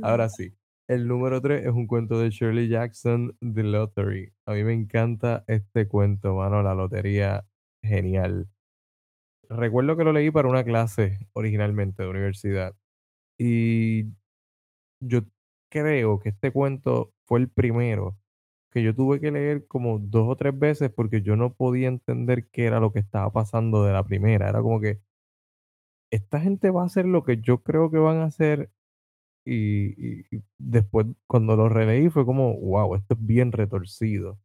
[0.02, 0.54] Ahora sí,
[0.90, 4.34] el número 3 es un cuento de Shirley Jackson, The Lottery.
[4.46, 7.46] A mí me encanta este cuento, mano, la lotería,
[7.82, 8.50] genial.
[9.50, 12.76] Recuerdo que lo leí para una clase originalmente de universidad
[13.38, 14.04] y
[15.02, 15.22] yo
[15.72, 18.19] creo que este cuento fue el primero
[18.72, 22.48] que yo tuve que leer como dos o tres veces porque yo no podía entender
[22.50, 24.50] qué era lo que estaba pasando de la primera.
[24.50, 25.00] Era como que
[26.12, 28.72] esta gente va a hacer lo que yo creo que van a hacer
[29.46, 34.40] y, y- después cuando lo releí fue como, wow, esto es bien retorcido.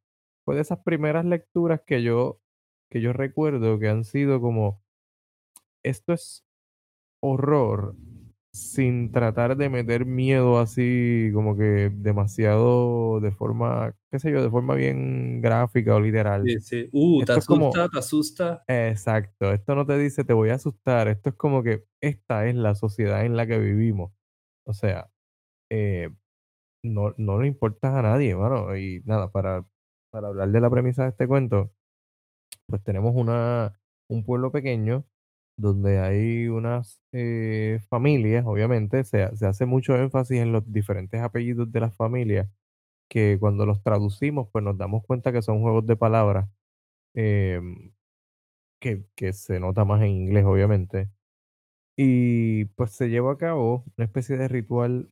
[0.44, 2.40] Fue de esas primeras lecturas que yo,
[2.90, 4.82] que yo recuerdo que han sido como,
[5.82, 6.44] esto es
[7.20, 7.96] horror
[8.54, 14.48] sin tratar de meter miedo así como que demasiado de forma, qué sé yo, de
[14.50, 16.44] forma bien gráfica o literal.
[16.46, 16.88] Sí, sí.
[16.92, 17.88] Uh, ¿te como- asusta?
[17.88, 18.64] ¿Te asusta?
[18.68, 22.54] Exacto, esto no te dice te voy a asustar, esto es como que esta es
[22.54, 24.12] la sociedad en la que vivimos.
[24.66, 25.10] O sea,
[25.70, 26.10] eh,
[26.84, 28.76] no, no le importas a nadie, mano.
[28.76, 29.64] Y nada, para,
[30.10, 31.72] para hablar de la premisa de este cuento,
[32.66, 35.04] pues tenemos una, un pueblo pequeño
[35.56, 41.70] donde hay unas eh, familias, obviamente, se, se hace mucho énfasis en los diferentes apellidos
[41.72, 42.48] de las familias,
[43.10, 46.48] que cuando los traducimos, pues nos damos cuenta que son juegos de palabras,
[47.14, 47.92] em,
[48.80, 51.10] que, que se nota más en inglés, obviamente.
[51.96, 55.10] Y pues se lleva a cabo una especie de ritual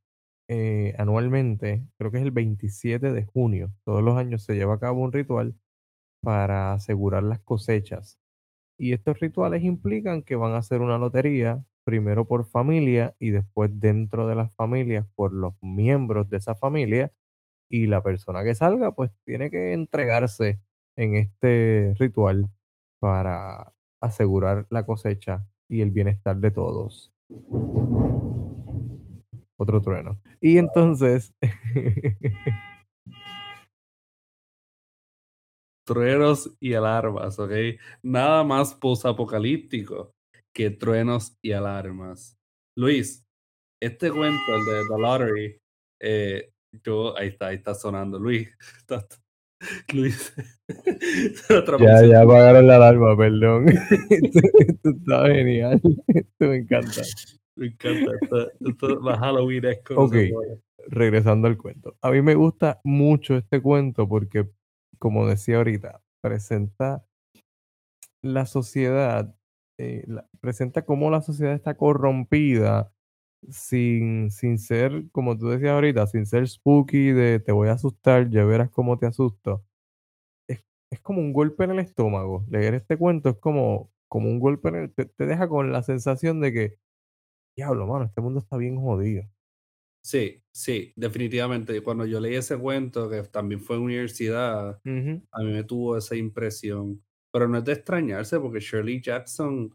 [0.49, 3.73] eh, anualmente, creo que es el 27 de junio.
[3.85, 5.57] Todos los años se lleva a cabo un ritual
[6.23, 8.19] para asegurar las cosechas.
[8.79, 13.71] Y estos rituales implican que van a hacer una lotería, primero por familia y después
[13.81, 17.13] dentro de las familias por los miembros de esa familia.
[17.69, 20.61] Y la persona que salga, pues tiene que entregarse
[20.97, 22.51] en este ritual
[23.01, 27.13] para asegurar la cosecha y el bienestar de todos.
[29.57, 30.21] Otro trueno.
[30.41, 31.35] Y entonces,
[35.85, 37.51] Truenos y alarmas, ¿ok?
[38.03, 40.13] Nada más posapocalíptico
[40.55, 42.37] que truenos y alarmas.
[42.77, 43.25] Luis,
[43.81, 45.59] este cuento, el de The Lottery,
[46.01, 46.51] eh,
[46.85, 48.19] yo, ahí está, ahí está sonando.
[48.19, 49.07] Luis, está-
[49.93, 50.35] Luis,
[51.81, 53.67] ya, ya apagaron la alarma, perdón.
[54.11, 55.81] esto, esto está genial.
[56.09, 57.03] Esto me encanta.
[57.57, 59.21] Me encanta, esto, esto es más
[59.97, 60.15] Ok.
[60.33, 60.59] puede.
[60.89, 61.97] regresando al cuento.
[62.01, 64.49] A mí me gusta mucho este cuento porque,
[65.03, 67.05] como decía ahorita, presenta
[68.23, 69.35] la sociedad,
[69.77, 70.07] eh,
[70.41, 72.93] presenta cómo la sociedad está corrompida
[73.51, 78.31] sin, sin ser, como tú decías ahorita, sin ser spooky de te voy a asustar,
[78.31, 79.65] ya verás cómo te asusto.
[80.49, 82.45] Es, es como un golpe en el estómago.
[82.49, 84.95] Leer este cuento es como, como un golpe en el...
[84.95, 86.79] Te, te deja con la sensación de que,
[87.57, 89.25] diablo, mano, este mundo está bien jodido.
[90.05, 91.81] Sí, sí, definitivamente.
[91.81, 94.81] Cuando yo leí ese cuento, que también fue en universidad,
[95.33, 97.03] a mí me tuvo esa impresión.
[97.33, 99.75] Pero no es de extrañarse porque Shirley Jackson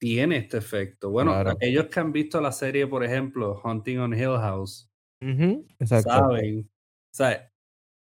[0.00, 1.10] tiene este efecto.
[1.10, 1.50] Bueno, Claro.
[1.52, 4.90] aquellos que han visto la serie, por ejemplo, Hunting on Hill House,
[5.22, 6.10] ujú, Exacto.
[6.10, 7.50] saben, o sea,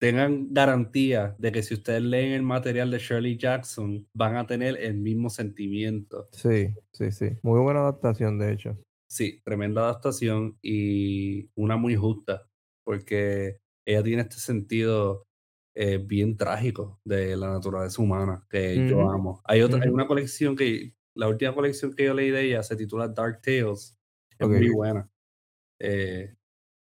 [0.00, 4.78] tengan garantía de que si ustedes leen el material de Shirley Jackson, van a tener
[4.80, 6.28] el mismo sentimiento.
[6.32, 7.30] Sí, sí, sí.
[7.42, 8.78] Muy buena adaptación, de hecho.
[9.10, 12.48] Sí, tremenda adaptación y una muy justa,
[12.84, 15.26] porque ella tiene este sentido
[15.74, 19.42] eh, bien trágico de la naturaleza humana que yo amo.
[19.46, 22.76] Hay otra, hay una colección que, la última colección que yo leí de ella se
[22.76, 23.98] titula Dark Tales,
[24.38, 25.10] es muy buena.
[25.80, 26.36] Eh,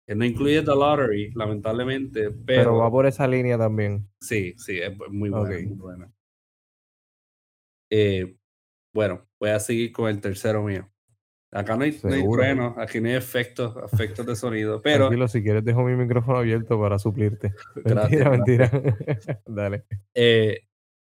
[0.08, 4.08] no incluye The Lottery, lamentablemente, Pero pero, va por esa línea también.
[4.18, 5.62] sí, sí, es muy buena, Ok.
[5.66, 6.12] muy buena.
[7.90, 8.34] Eh,
[8.94, 10.90] bueno, voy a seguir con el tercero mío.
[11.54, 15.28] Acá no hay, no hay truenos, aquí no hay efectos, efectos de sonido, pero Tranquilo,
[15.28, 17.54] si quieres dejo mi micrófono abierto para suplirte.
[17.84, 18.70] Mentira, mentira.
[19.46, 19.84] Dale.
[20.14, 20.66] eh,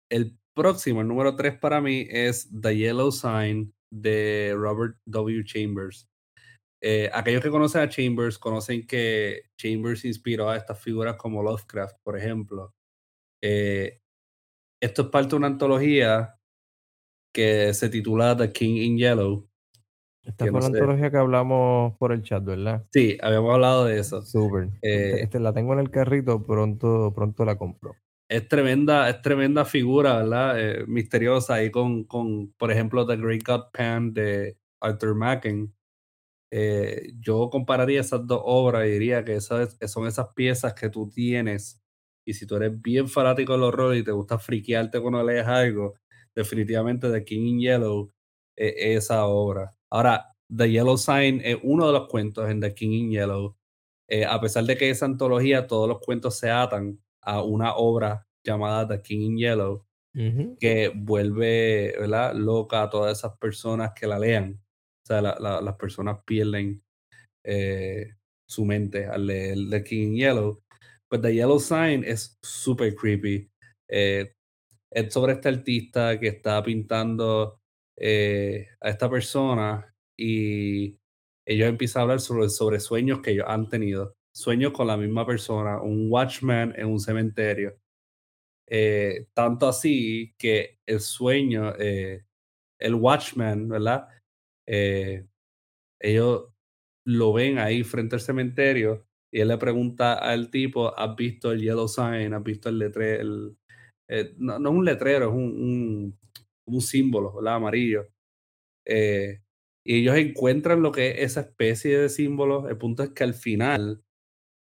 [0.08, 5.42] el próximo, el número 3 para mí es The Yellow Sign de Robert W.
[5.44, 6.08] Chambers.
[6.80, 11.96] Eh, aquellos que conocen a Chambers conocen que Chambers inspiró a estas figuras como Lovecraft,
[12.04, 12.72] por ejemplo.
[13.42, 13.98] Eh,
[14.80, 16.36] esto es parte de una antología
[17.34, 19.48] que se titula The King in Yellow.
[20.28, 20.68] Esta fue no la sé.
[20.68, 22.86] antología que hablamos por el chat, ¿verdad?
[22.92, 24.22] Sí, habíamos hablado de eso.
[24.22, 24.70] Súper.
[24.82, 27.94] Eh, Este, este la tengo en el carrito, pronto, pronto la compro.
[28.30, 30.60] es tremenda, es tremenda figura, ¿verdad?
[30.60, 35.74] Eh, misteriosa ahí con, con, por ejemplo, The Great God Pan de Arthur Macken.
[36.52, 41.10] Eh, yo compararía esas dos obras y diría que esas son esas piezas que tú
[41.10, 41.82] tienes.
[42.26, 45.94] Y si tú eres bien fanático del horror y te gusta friquearte cuando lees algo,
[46.34, 48.12] definitivamente The King in Yellow
[48.56, 49.72] es esa obra.
[49.92, 53.56] Ahora, The Yellow Sign es uno de los cuentos en The King in Yellow.
[54.10, 58.26] Eh, a pesar de que esa antología, todos los cuentos se atan a una obra
[58.46, 59.84] llamada The King in Yellow,
[60.58, 62.34] que vuelve ¿verdad?
[62.34, 64.54] loca a todas esas personas que la lean.
[65.04, 66.82] O sea, la- la- las personas pierden
[67.44, 68.14] eh,
[68.48, 70.60] su mente al leer The King in Yellow.
[71.08, 73.48] Pues The Yellow Sign es súper creepy.
[73.90, 74.32] Eh,
[74.90, 77.57] es sobre este artista que está pintando
[78.00, 80.98] eh, a esta persona y
[81.46, 84.14] ellos empiezan a hablar sobre, sobre sueños que ellos han tenido.
[84.34, 87.76] Sueños con la misma persona, un watchman en un cementerio.
[88.68, 92.24] Eh, tanto así que el sueño, eh,
[92.78, 94.08] el watchman, ¿verdad?
[94.66, 95.26] Eh,
[96.00, 96.50] ellos
[97.06, 101.60] lo ven ahí frente al cementerio y él le pregunta al tipo, ¿has visto el
[101.62, 102.34] yellow sign?
[102.34, 103.54] ¿Has visto el letrero?
[104.08, 106.17] eh, no, no un letrero, es un, un,
[106.68, 107.56] un símbolo, ¿verdad?
[107.56, 108.08] Amarillo.
[108.86, 109.40] Eh,
[109.84, 112.68] y ellos encuentran lo que es esa especie de símbolo.
[112.68, 114.02] El punto es que al final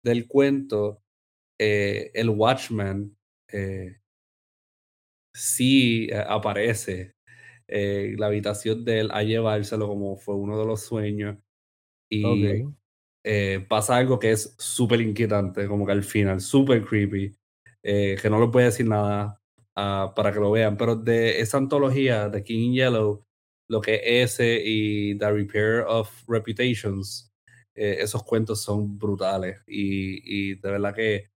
[0.03, 1.01] del cuento,
[1.59, 3.17] eh, el Watchman
[3.51, 3.97] eh,
[5.33, 7.15] sí aparece
[7.67, 11.37] en la habitación de él a llevárselo como fue uno de los sueños.
[12.09, 12.63] Y
[13.27, 17.35] eh, pasa algo que es súper inquietante, como que al final, súper creepy,
[17.81, 19.41] eh, que no voy a decir nada
[19.75, 23.25] ah, para que lo vean, pero de esa antología de King in Yellow,
[23.69, 27.33] lo que es ese y The Repair of Reputations,
[27.75, 31.31] eh, esos cuentos son brutales y, y de verdad que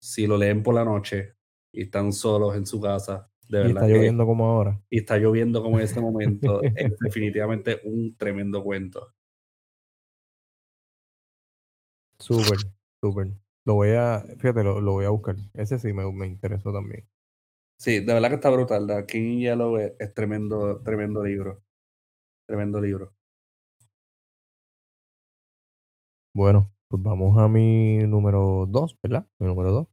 [0.00, 1.34] si lo leen por la noche
[1.72, 4.82] y están solos en su casa, de Y verdad está que lloviendo como ahora.
[4.90, 9.14] y está lloviendo como en este momento, es definitivamente un tremendo cuento.
[12.18, 12.58] Súper,
[13.02, 13.28] súper.
[13.64, 15.36] Lo voy a, fíjate, lo, lo voy a buscar.
[15.54, 17.06] Ese sí me, me interesó también.
[17.82, 18.86] Sí, de verdad que está brutal.
[18.86, 21.64] The King Yellow es, es tremendo, tremendo libro.
[22.46, 23.12] Tremendo libro.
[26.32, 29.26] Bueno, pues vamos a mi número 2, ¿verdad?
[29.40, 29.88] Mi número 2.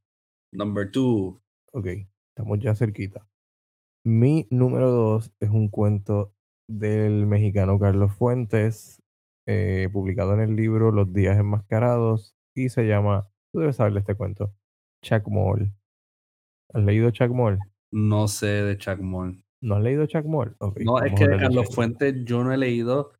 [0.51, 1.41] Number two.
[1.73, 1.87] Ok,
[2.29, 3.27] estamos ya cerquita.
[4.05, 6.35] Mi número 2 es un cuento
[6.67, 9.01] del mexicano Carlos Fuentes,
[9.47, 13.99] eh, publicado en el libro Los días enmascarados, y se llama, tú debes saber de
[14.01, 14.53] este cuento,
[15.03, 15.73] Chuck Moll.
[16.71, 17.57] ¿Has leído Chuck Moll?
[17.91, 19.43] No sé de Chuck Moll.
[19.61, 20.55] ¿No has leído Chuck Moll?
[20.83, 21.73] No, es que de Carlos.
[21.73, 23.11] Fuentes yo no he leído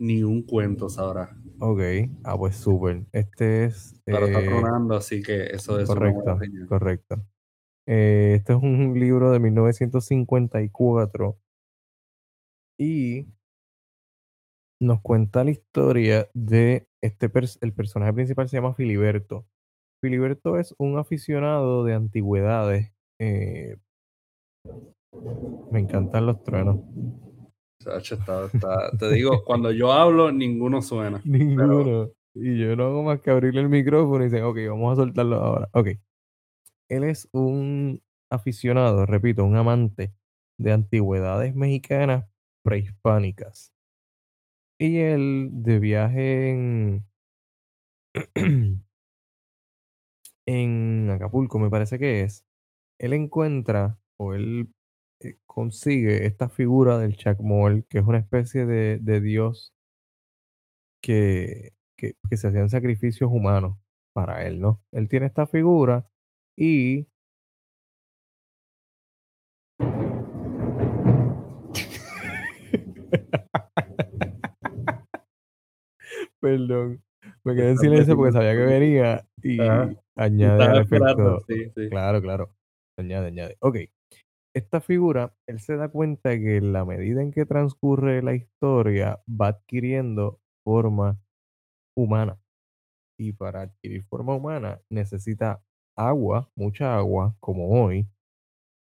[0.00, 1.36] ni un cuento, sabrá.
[1.60, 1.80] Ok,
[2.24, 3.04] ah, pues súper.
[3.12, 4.00] Este es...
[4.04, 7.16] Pero está eh, tronando, así que eso es correcto, correcto.
[7.86, 11.38] Eh, este es un libro de 1954
[12.78, 13.26] y
[14.80, 19.46] nos cuenta la historia de este pers- el personaje principal se llama Filiberto.
[20.00, 22.92] Filiberto es un aficionado de antigüedades.
[23.20, 23.76] eh,
[25.70, 26.78] me encantan los truenos.
[27.82, 31.20] Chacho, está- está- te digo, cuando yo hablo, ninguno suena.
[31.24, 32.10] Ninguno.
[32.34, 35.36] Y yo no hago más que abrirle el micrófono y dicen, ok, vamos a soltarlo
[35.36, 35.68] ahora.
[35.72, 35.88] Ok.
[36.88, 40.14] Él es un aficionado, repito, un amante
[40.58, 42.26] de antigüedades mexicanas
[42.64, 43.72] prehispánicas.
[44.78, 47.04] Y él de viaje en,
[50.46, 52.44] en Acapulco, me parece que es,
[52.98, 54.68] él encuentra o él
[55.20, 59.72] eh, consigue esta figura del Chacmol, que es una especie de, de dios
[61.02, 63.78] que, que, que se hacían sacrificios humanos
[64.14, 64.82] para él, ¿no?
[64.92, 66.06] Él tiene esta figura
[66.56, 67.06] y
[76.40, 77.02] Perdón.
[77.44, 79.92] Me quedé en silencio porque sabía que venía y Ajá.
[80.16, 81.44] añade Estaba al esperando, efecto.
[81.48, 81.88] sí, sí.
[81.90, 82.54] Claro, claro.
[82.98, 83.56] Añade, añade.
[83.60, 83.76] Ok.
[84.54, 89.22] Esta figura, él se da cuenta que en la medida en que transcurre la historia
[89.28, 91.18] va adquiriendo forma
[91.96, 92.38] humana.
[93.18, 95.62] Y para adquirir forma humana necesita
[95.96, 98.08] agua, mucha agua, como hoy,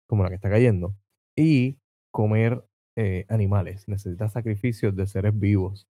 [0.08, 0.96] como la que está cayendo,
[1.38, 1.80] y
[2.12, 3.88] comer eh, animales.
[3.88, 5.88] Necesita sacrificios de seres vivos.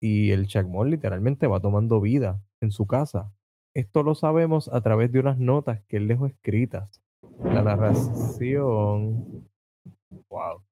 [0.00, 3.34] Y el Chacmol literalmente va tomando vida en su casa.
[3.74, 7.03] Esto lo sabemos a través de unas notas que él dejó escritas.
[7.42, 9.48] La narración.
[10.28, 10.62] Wow,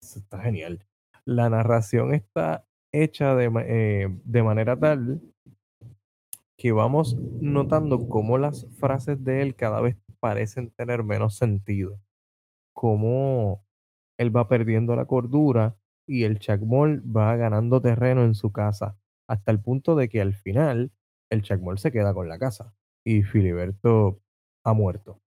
[0.00, 0.84] está genial.
[1.24, 5.20] La narración está hecha de, eh, de manera tal
[6.56, 11.98] que vamos notando cómo las frases de él cada vez parecen tener menos sentido.
[12.72, 13.64] Cómo
[14.16, 18.96] él va perdiendo la cordura y el Chacmol va ganando terreno en su casa,
[19.28, 20.92] hasta el punto de que al final
[21.30, 24.20] el Chacmol se queda con la casa y Filiberto
[24.64, 25.21] ha muerto.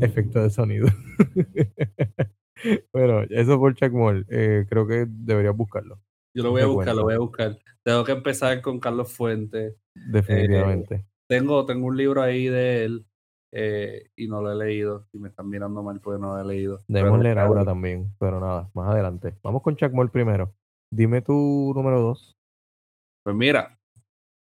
[0.00, 0.88] Efecto de sonido.
[2.92, 4.26] bueno, eso por Chacmol.
[4.28, 6.00] Eh, creo que deberías buscarlo.
[6.34, 7.58] Yo lo voy a buscar, lo voy a buscar.
[7.84, 9.76] Tengo que empezar con Carlos Fuentes.
[9.94, 11.06] Definitivamente.
[11.28, 13.06] Tengo, tengo un libro ahí de él
[13.52, 15.08] eh, y no lo he leído.
[15.12, 16.84] Y me están mirando mal porque no lo he leído.
[16.88, 19.36] Debemos leer ahora también, pero nada, más adelante.
[19.42, 20.54] Vamos con Chacmol primero.
[20.90, 22.36] Dime tu número dos.
[23.24, 23.78] Pues mira,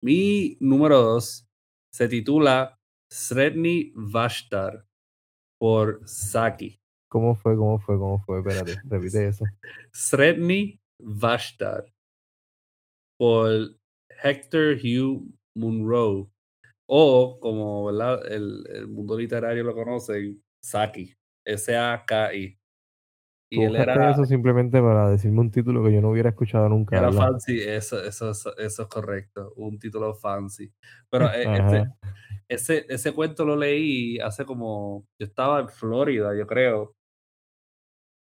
[0.02, 1.46] mi número dos
[1.92, 2.78] se titula
[3.12, 4.86] Sredni Vashtar
[5.60, 6.80] por Saki.
[7.10, 7.54] ¿Cómo fue?
[7.56, 7.98] ¿Cómo fue?
[7.98, 8.38] ¿Cómo fue?
[8.38, 9.44] Espérate, repite eso.
[9.92, 11.92] Sredni Vashtar
[13.18, 13.76] por
[14.22, 16.30] Hector Hugh Munro
[16.88, 18.32] o como ¿verdad?
[18.32, 20.34] El, el mundo literario lo conoce,
[20.64, 22.58] Saki, S-A-K-I.
[23.52, 26.70] Y Tú él era, eso simplemente para decirme un título que yo no hubiera escuchado
[26.70, 26.96] nunca.
[26.96, 30.72] era fancy, eso, eso, eso, eso es correcto, un título fancy.
[31.10, 31.88] Pero eh, este,
[32.48, 36.94] ese, ese cuento lo leí hace como, yo estaba en Florida, yo creo,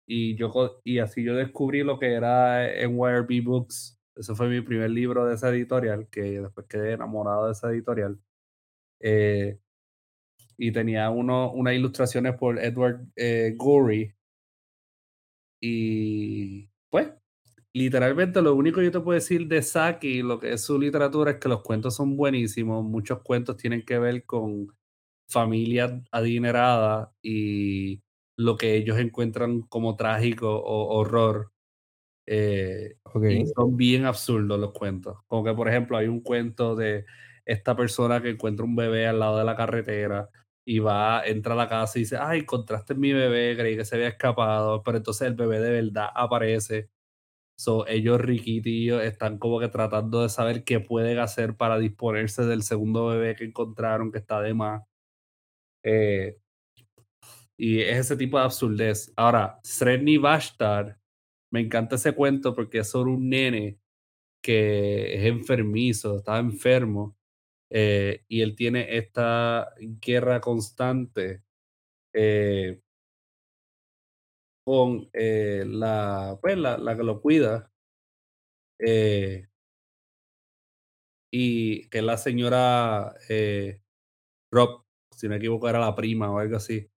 [0.06, 0.52] y, yo,
[0.84, 3.98] y así yo descubrí lo que era NYRB Books.
[4.14, 8.20] Ese fue mi primer libro de esa editorial, que después quedé enamorado de esa editorial.
[9.00, 9.58] Eh,
[10.58, 14.14] y tenía uno, unas ilustraciones por Edward eh, Gorey.
[15.66, 17.08] Y pues,
[17.72, 21.30] literalmente lo único que yo te puedo decir de Saki, lo que es su literatura,
[21.32, 22.84] es que los cuentos son buenísimos.
[22.84, 24.68] Muchos cuentos tienen que ver con
[25.26, 28.02] familias adineradas y
[28.36, 31.50] lo que ellos encuentran como trágico o horror.
[32.26, 32.96] Eh,
[33.30, 35.16] y son bien absurdos los cuentos.
[35.28, 37.06] Como que, por ejemplo, hay un cuento de
[37.46, 40.28] esta persona que encuentra un bebé al lado de la carretera
[40.66, 43.96] y va, entra a la casa y dice, ay, encontraste mi bebé, creí que se
[43.96, 46.90] había escapado, pero entonces el bebé de verdad aparece.
[47.58, 52.62] So, ellos riquitillos están como que tratando de saber qué pueden hacer para disponerse del
[52.64, 54.82] segundo bebé que encontraron que está de más.
[55.84, 56.38] Eh,
[57.56, 59.12] y es ese tipo de absurdez.
[59.16, 60.98] Ahora, Sredni Vashtar,
[61.52, 63.78] me encanta ese cuento porque es sobre un nene
[64.42, 67.16] que es enfermizo, está enfermo,
[67.74, 71.42] eh, y él tiene esta guerra constante
[72.14, 72.80] eh,
[74.66, 77.70] con eh, la, pues, la, la que lo cuida,
[81.30, 83.14] y que es la señora
[84.50, 86.88] Rob, si no me equivoco, era la prima o algo así.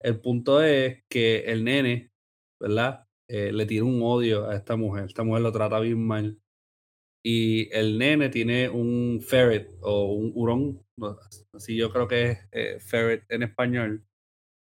[0.00, 2.12] El punto es que el nene,
[2.60, 3.06] ¿verdad?
[3.28, 5.04] Le tiene un odio a esta mujer.
[5.06, 6.40] Esta mujer lo trata bien mal.
[7.30, 10.82] Y el nene tiene un ferret o un hurón,
[11.52, 14.06] así yo creo que es eh, ferret en español.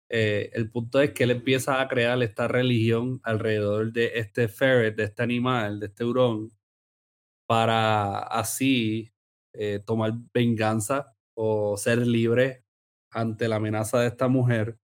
[0.09, 4.95] Eh, el punto es que él empieza a crear esta religión alrededor de este ferret,
[4.95, 6.49] de este animal, de este hurón,
[7.47, 9.11] para así
[9.53, 12.63] eh, tomar venganza o ser libre
[13.11, 14.79] ante la amenaza de esta mujer.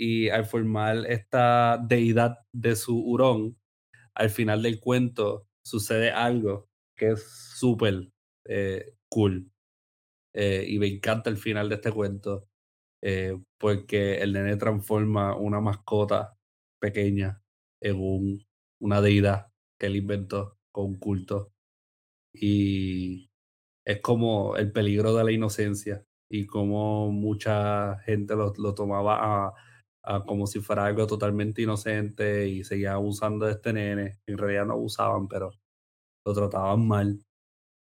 [0.00, 3.58] Y al formar esta deidad de su hurón,
[4.14, 6.67] al final del cuento sucede algo
[6.98, 7.24] que es
[7.56, 8.10] súper
[8.44, 9.50] eh, cool.
[10.34, 12.48] Eh, y me encanta el final de este cuento
[13.02, 16.36] eh, porque el nene transforma una mascota
[16.80, 17.42] pequeña
[17.80, 18.46] en un,
[18.80, 19.48] una deidad
[19.80, 21.52] que él inventó con culto.
[22.34, 23.30] Y
[23.86, 29.54] es como el peligro de la inocencia y como mucha gente lo, lo tomaba
[30.26, 34.20] como si fuera algo totalmente inocente y seguía abusando de este nene.
[34.26, 35.52] En realidad no abusaban, pero
[36.24, 37.24] lo trataban mal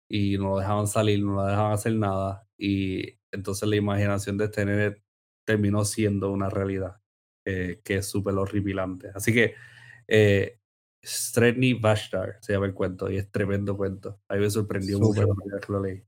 [0.08, 2.46] y no lo dejaban salir, no lo dejaban hacer nada.
[2.58, 5.02] Y entonces la imaginación de este nene
[5.46, 6.96] terminó siendo una realidad
[7.44, 9.10] eh, que es súper horripilante.
[9.14, 9.54] Así que
[10.08, 10.58] eh,
[11.02, 14.20] Sredni Vashtar se llama el cuento y es tremendo cuento.
[14.28, 15.26] A mí me sorprendió mucho
[15.66, 16.04] que lo leí.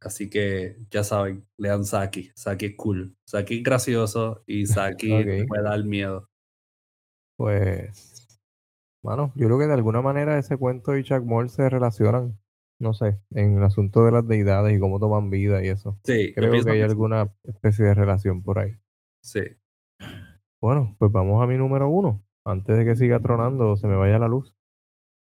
[0.00, 2.32] Así que ya saben, lean Saki.
[2.34, 3.16] Saki es cool.
[3.24, 5.46] Saki es gracioso y Saki Okey.
[5.46, 6.28] puede dar miedo.
[7.36, 8.11] Pues,
[9.02, 12.38] mano, yo creo que de alguna manera ese cuento y Chuck Moore se relacionan,
[12.78, 15.98] no sé, en el asunto de las deidades y cómo toman vida y eso.
[16.04, 16.80] Sí, Creo que hay que sí.
[16.80, 18.76] alguna especie de relación por ahí.
[19.22, 19.42] Sí.
[20.60, 23.96] Bueno, pues vamos a mi número uno, antes de que siga tronando o se me
[23.96, 24.54] vaya la luz.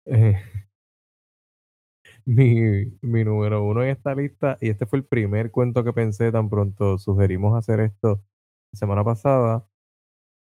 [0.05, 0.35] Eh,
[2.25, 6.31] mi, mi número uno en esta lista, y este fue el primer cuento que pensé
[6.31, 8.21] tan pronto sugerimos hacer esto
[8.73, 9.67] la semana pasada.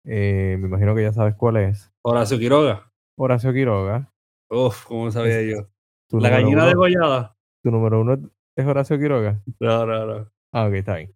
[0.05, 1.91] eh, me imagino que ya sabes cuál es.
[2.01, 2.91] Horacio Quiroga.
[3.19, 4.11] Horacio Quiroga.
[4.49, 5.67] Uf, ¿cómo sabía yo?
[6.11, 7.35] La gallina uno, degollada.
[7.63, 8.17] tu número uno
[8.55, 9.41] es Horacio Quiroga.
[9.59, 10.31] No, no, no.
[10.53, 11.13] Ah, ok, está bien.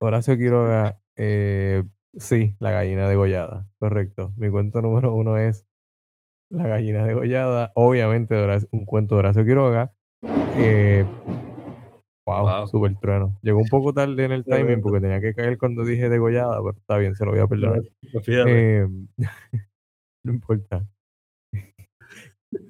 [0.00, 1.84] Horacio Quiroga, eh,
[2.16, 4.32] sí, la gallina degollada, correcto.
[4.36, 5.66] Mi cuento número uno es
[6.50, 8.34] La gallina degollada, obviamente
[8.70, 9.92] un cuento de Horacio Quiroga.
[10.56, 11.04] Eh,
[12.26, 12.66] wow, Wow.
[12.68, 13.38] super trueno.
[13.42, 16.78] Llegó un poco tarde en el timing porque tenía que caer cuando dije degollada, pero
[16.78, 17.82] está bien, se lo voy a perdonar.
[18.46, 18.86] Eh,
[20.24, 20.88] no importa.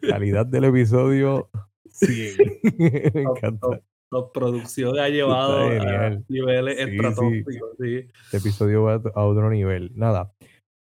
[0.03, 1.51] Calidad del episodio
[1.91, 2.37] 100.
[3.15, 3.81] Me encanta.
[4.11, 6.91] top producción ha llevado a niveles Sí, sí.
[6.91, 7.71] estratosféricos.
[7.79, 7.97] Sí.
[8.25, 9.93] Este episodio va a otro nivel.
[9.95, 10.33] Nada,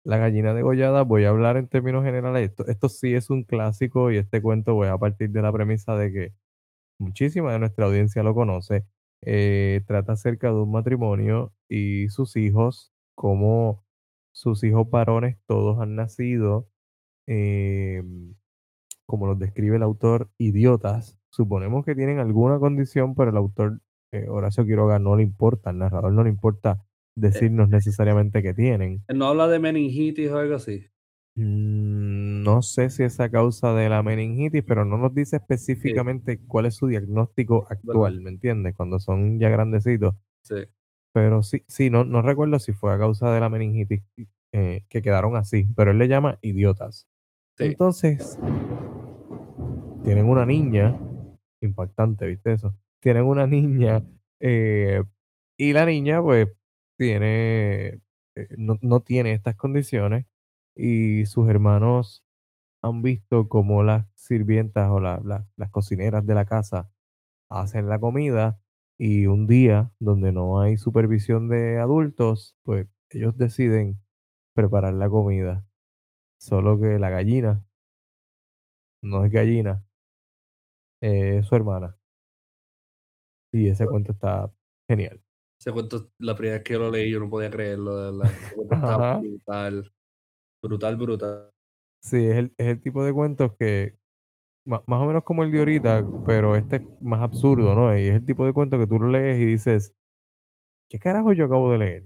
[0.05, 2.51] la gallina degollada, voy a hablar en términos generales.
[2.51, 5.97] Esto, esto sí es un clásico y este cuento voy a partir de la premisa
[5.97, 6.33] de que
[7.01, 8.85] muchísima de nuestra audiencia lo conoce.
[9.27, 13.83] Eh, trata acerca de un matrimonio y sus hijos, como
[14.35, 16.69] sus hijos varones todos han nacido,
[17.27, 18.03] eh,
[19.07, 21.17] como los describe el autor, idiotas.
[21.31, 23.81] Suponemos que tienen alguna condición, pero el autor
[24.13, 26.85] eh, Horacio Quiroga no le importa, al narrador no le importa
[27.17, 29.03] decirnos necesariamente que tienen.
[29.09, 30.87] Él no habla de meningitis o algo así.
[31.37, 36.39] Mm, No sé si es a causa de la meningitis, pero no nos dice específicamente
[36.47, 38.75] cuál es su diagnóstico actual, ¿me entiendes?
[38.77, 40.15] Cuando son ya grandecitos.
[40.43, 40.57] Sí.
[41.13, 44.03] Pero sí, sí, no, no recuerdo si fue a causa de la meningitis
[44.53, 47.09] eh, que quedaron así, pero él le llama idiotas.
[47.57, 47.65] Sí.
[47.67, 48.39] Entonces,
[50.05, 50.99] tienen una niña,
[51.63, 52.77] impactante, ¿viste eso?
[53.01, 54.05] Tienen una niña
[54.41, 55.03] eh,
[55.59, 56.49] y la niña pues
[56.99, 58.01] tiene,
[58.37, 60.27] eh, no, no tiene estas condiciones
[60.77, 62.25] y sus hermanos
[62.83, 66.91] han visto como las sirvientas o la- la- las cocineras de la casa
[67.51, 68.61] hacen la comida
[68.99, 74.01] Y un día donde no hay supervisión de adultos, pues ellos deciden
[74.55, 75.67] preparar la comida.
[76.39, 77.65] Solo que la gallina
[79.03, 79.85] no es gallina,
[81.05, 81.97] es su hermana.
[83.53, 84.51] Y ese cuento está
[84.89, 85.23] genial.
[85.61, 89.19] Ese cuento, la primera vez que yo lo leí, yo no podía creerlo, está Ajá.
[89.19, 89.93] brutal,
[90.63, 91.51] brutal, brutal.
[92.03, 93.97] Sí, es el, es el tipo de cuentos que,
[94.67, 97.97] ma- más o menos como el de ahorita, pero este es más absurdo, ¿no?
[97.97, 99.95] Y es el tipo de cuento que tú lo lees y dices,
[100.91, 102.05] ¿qué carajo yo acabo de leer?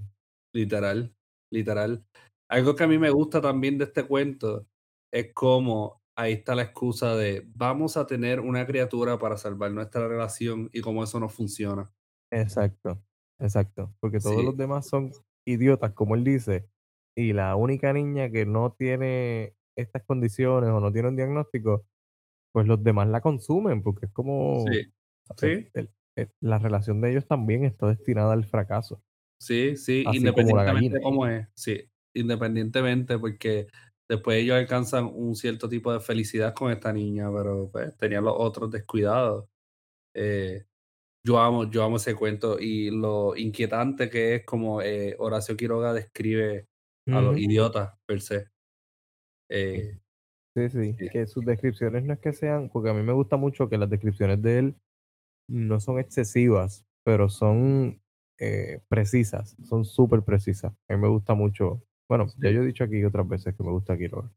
[0.53, 1.15] Literal,
[1.51, 2.05] literal.
[2.51, 4.67] Algo que a mí me gusta también de este cuento
[5.13, 10.09] es como ahí está la excusa de vamos a tener una criatura para salvar nuestra
[10.09, 11.91] relación y cómo eso no funciona.
[12.31, 13.03] Exacto,
[13.39, 15.17] exacto, porque todos Sí, los demás son
[15.47, 16.69] idiotas, como él dice,
[17.17, 21.87] y la única niña que no tiene estas condiciones o no tiene un diagnóstico,
[22.53, 24.93] pues los demás la consumen, porque es como, sí,
[25.37, 29.03] sí, El- el- la relación de ellos también está destinada al fracaso,
[29.39, 33.69] sí, sí, así como la independientemente de cómo es, sí, independientemente, porque
[34.09, 38.35] después ellos alcanzan un cierto tipo de felicidad con esta niña, pero pues tenían los
[38.39, 39.49] otros descuidados.
[40.15, 40.67] Eh,
[41.25, 45.93] Yo amo, yo amo ese cuento y lo inquietante que es como eh, Horacio Quiroga
[45.95, 46.69] describe
[47.11, 48.49] a los idiotas per se.
[49.75, 50.01] Sí, Eh,
[50.57, 53.69] sí, sí, que sus descripciones no es que sean, porque a mí me gusta mucho
[53.69, 54.77] que las descripciones de él
[55.49, 58.03] no son excesivas, pero son
[58.39, 60.75] eh, precisas, son súper precisas.
[60.89, 61.85] A mí me gusta mucho.
[62.09, 64.31] Bueno, ya yo he dicho aquí otras veces que me gusta Quiroga.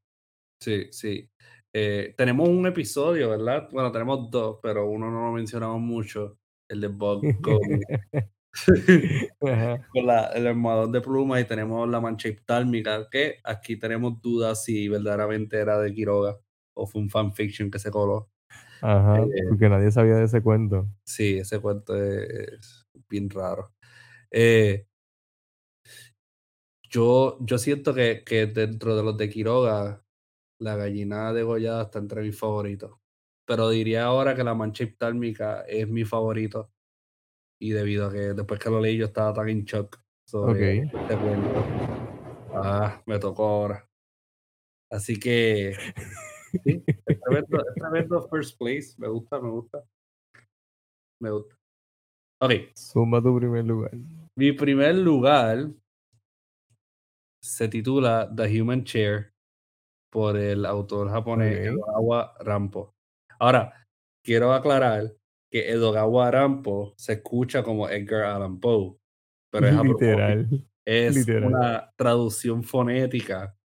[0.59, 1.30] sí, sí.
[1.74, 3.69] Eh, tenemos un episodio, ¿verdad?
[3.72, 7.59] Bueno, tenemos dos, pero uno no lo mencionamos mucho, el de Bob con,
[9.41, 14.22] Ajá, con la, el almohadón de plumas y tenemos la mancha eftálmica, que aquí tenemos
[14.22, 16.39] dudas si verdaderamente era de Quiroga
[16.74, 18.32] o fue un fanfiction que se coló.
[18.82, 20.88] ajá, Eh, porque nadie sabía de ese cuento.
[21.05, 23.74] sí, ese cuento es bien raro.
[24.32, 24.88] Eh,
[26.92, 30.04] yo, yo siento que, que dentro de los de Quiroga,
[30.60, 33.00] la gallina degollada está entre mis favoritos.
[33.48, 36.72] Pero diría ahora que la mancha eftálmica es mi favorito.
[37.60, 41.18] Y debido a que después que lo leí yo estaba tan en shock sobre este
[41.18, 41.66] cuento.
[42.54, 43.89] Ah, me tocó ahora.
[44.92, 45.74] Así que,
[46.64, 48.94] sí, tremendo, es tremendo first place.
[48.98, 49.84] Me gusta, me gusta,
[51.22, 51.56] me gusta.
[52.42, 53.92] Ok, suma tu primer lugar.
[54.36, 55.70] mi primer lugar
[57.42, 59.34] se titula The Human Chair
[60.12, 62.94] por el autor japonés Edogawa Rampo.
[63.39, 63.74] Ahora,
[64.24, 65.16] quiero aclarar
[65.52, 68.98] que Edogawa Rampo se escucha como Edgar Allan Poe,
[69.52, 70.50] pero es literal,
[70.86, 71.46] Es literal.
[71.46, 73.56] una traducción fonética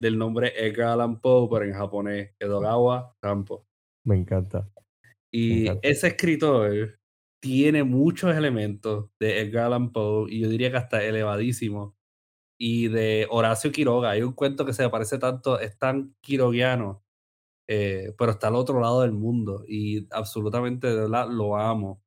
[0.00, 3.66] del nombre Edgar Allan Poe, pero en japonés, Edogawa Rampo.
[4.04, 4.82] Me encanta, me
[5.32, 5.88] Y encanta.
[5.88, 6.98] ese escritor
[7.42, 11.94] tiene muchos elementos de Edgar Allan Poe, y yo diría que hasta elevadísimos
[12.58, 14.10] y de Horacio Quiroga.
[14.10, 17.02] Hay un cuento que se me parece tanto, es tan quiroguiano,
[17.68, 22.02] eh, pero está al otro lado del mundo y absolutamente de verdad lo amo.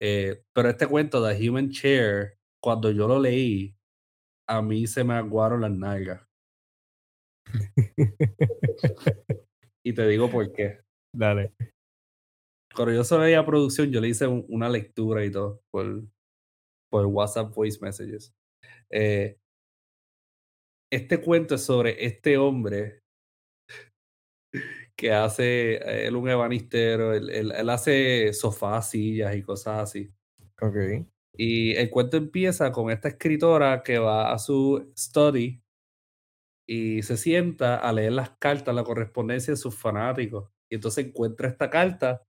[0.00, 3.76] Eh, pero este cuento de Human Chair, cuando yo lo leí,
[4.48, 6.22] a mí se me aguaron las nalgas.
[9.84, 10.80] Y te digo por qué.
[11.14, 11.54] Dale.
[12.74, 16.02] Cuando yo se veía producción, yo le hice un- una lectura y todo por,
[16.90, 18.34] por WhatsApp Voice Messages.
[18.90, 19.38] Eh,
[20.90, 23.02] este cuento es sobre este hombre
[24.96, 25.76] que hace,
[26.06, 30.10] él un ebanistero, él, él- él hace sofás, sillas y cosas así.
[30.60, 31.06] Ok,
[31.38, 35.62] Y el cuento empieza con esta escritora que va a su study
[36.66, 40.50] y se sienta a leer las cartas, la correspondencia de sus fanáticos.
[40.70, 42.22] Y entonces encuentra esta carta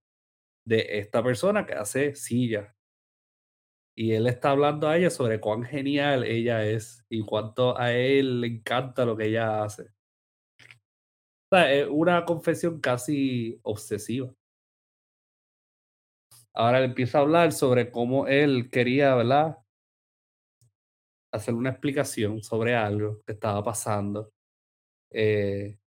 [0.65, 2.75] de esta persona que hace sillas.
[3.99, 8.41] Y él está hablando a ella sobre cuán genial ella es y cuánto a él
[8.41, 9.89] le encanta lo que ella hace.
[11.49, 14.31] O sea, es una confesión casi obsesiva.
[16.53, 19.57] Ahora él empieza a hablar sobre cómo él quería, ¿verdad?
[21.33, 24.31] Hacer una explicación sobre algo que estaba pasando
[25.11, 25.79] eh,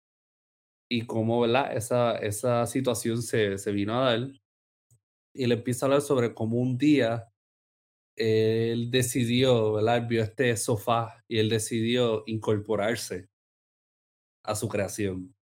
[0.89, 1.77] y cómo, ¿verdad?
[1.77, 4.31] Esa, esa situación se, se vino a dar.
[5.35, 7.28] Y él empieza a hablar sobre cómo un día
[8.19, 10.07] él decidió, ¿verdad?
[10.07, 13.29] Vio este sofá y él decidió incorporarse
[14.43, 15.35] a su creación.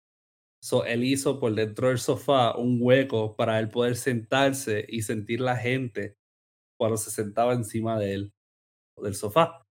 [0.63, 5.41] So, él hizo por dentro del sofá un hueco para él poder sentarse y sentir
[5.41, 6.17] la gente
[6.79, 8.35] cuando se sentaba encima de él
[9.03, 9.65] del sofá.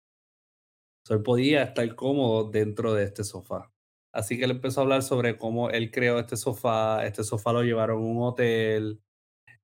[1.06, 3.72] So, él podía estar cómodo dentro de este sofá.
[4.12, 7.06] Así que él empezó a hablar sobre cómo él creó este sofá.
[7.06, 9.01] Este sofá lo llevaron a un hotel.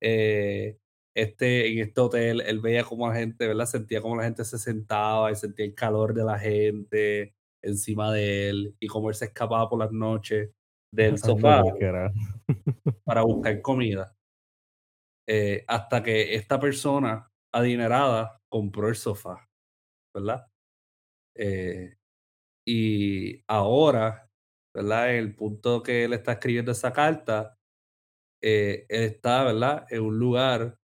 [0.02, 0.80] eh,
[1.16, 3.66] este, en este hotel, él veía cómo la gente, ¿verdad?
[3.66, 8.50] Sentía cómo la gente se sentaba y sentía el calor de la gente encima de
[8.50, 10.52] él y cómo él se escapaba por las noches
[10.94, 11.64] del sofá
[13.06, 14.16] para buscar comida.
[15.28, 19.48] Eh, hasta que esta persona adinerada compró el sofá,
[20.16, 20.48] ¿verdad?
[21.38, 21.96] Eh,
[22.68, 24.30] y ahora,
[24.76, 25.12] ¿verdad?
[25.12, 27.56] En el punto que él está escribiendo esa carta,
[28.42, 29.86] eh, él está, ¿verdad?
[29.90, 30.81] En un lugar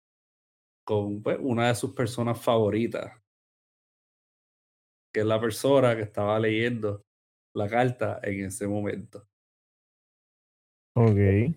[0.84, 3.11] con pues, una de sus personas favoritas,
[5.13, 7.03] que es la persona que estaba leyendo
[7.53, 9.27] la carta en ese momento.
[10.95, 11.55] Ok.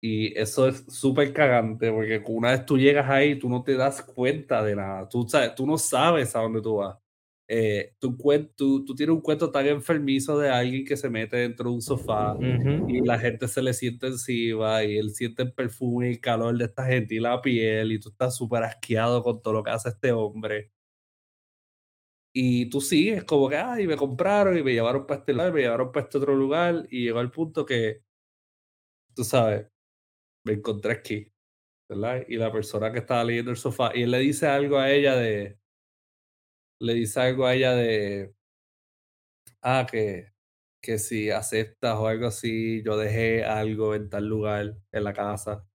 [0.00, 4.02] Y eso es súper cagante porque una vez tú llegas ahí, tú no te das
[4.02, 5.08] cuenta de nada.
[5.08, 6.96] Tú, sabes, tú no sabes a dónde tú vas.
[7.50, 8.14] Eh, tú,
[8.56, 11.80] tú, tú, tienes un cuento tan enfermizo de alguien que se mete dentro de un
[11.80, 12.36] sofá
[12.86, 16.58] y la gente se le siente encima y él siente el perfume y el calor
[16.58, 19.70] de esta gente y la piel y tú estás súper asqueado con todo lo que
[19.70, 20.72] hace este hombre.
[22.34, 25.60] Y tú sigues como que, ay, me compraron y me llevaron para este lugar, me
[25.62, 28.02] llevaron para este otro lugar y llegó al punto que,
[29.14, 29.66] tú sabes,
[30.44, 31.32] me encontré aquí,
[31.88, 32.24] ¿verdad?
[32.28, 35.16] Y la persona que estaba leyendo el sofá, y él le dice algo a ella
[35.16, 35.57] de,
[36.80, 38.34] le dice algo a ella de,
[39.62, 40.32] ah, que,
[40.82, 45.66] que si aceptas o algo así, yo dejé algo en tal lugar en la casa.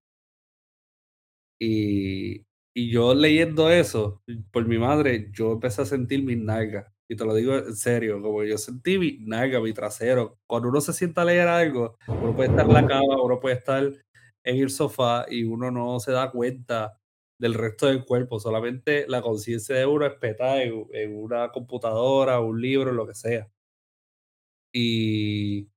[1.60, 6.88] Y, y yo leyendo eso, por mi madre, yo empecé a sentir mis nalgas.
[7.08, 10.40] Y te lo digo en serio, como yo sentí mi nalga, mi trasero.
[10.48, 13.56] Cuando uno se sienta a leer algo, uno puede estar en la cama, uno puede
[13.56, 13.84] estar
[14.44, 17.00] en el sofá y uno no se da cuenta
[17.44, 22.62] del resto del cuerpo, solamente la conciencia de uno es en, en, una computadora, un
[22.62, 23.50] libro, lo que sea.
[24.72, 25.68] Y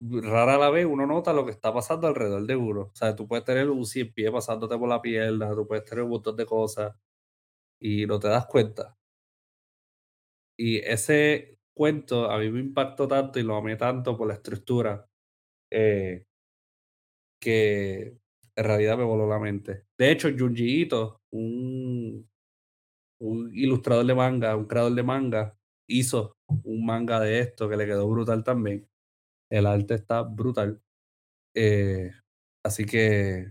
[0.00, 2.80] rara la vez uno nota lo que está pasando alrededor de uno.
[2.82, 6.04] O sea, tú puedes tener un cien pie pasándote por la pierna, tú puedes tener
[6.04, 6.94] un montón de cosas
[7.80, 8.96] y no te das cuenta.
[10.56, 15.08] Y ese cuento a mí me impactó tanto y lo amé tanto por la estructura.
[15.70, 16.24] Eh,
[17.40, 18.19] que
[18.60, 19.86] en realidad me voló la mente.
[19.96, 22.28] De hecho, Junji Ito, un,
[23.54, 25.56] ilustrador de manga, un creador de manga,
[25.88, 28.86] hizo un manga de esto que le quedó brutal también.
[29.50, 30.82] El arte está brutal.
[31.54, 32.10] Eh,
[32.62, 33.50] así que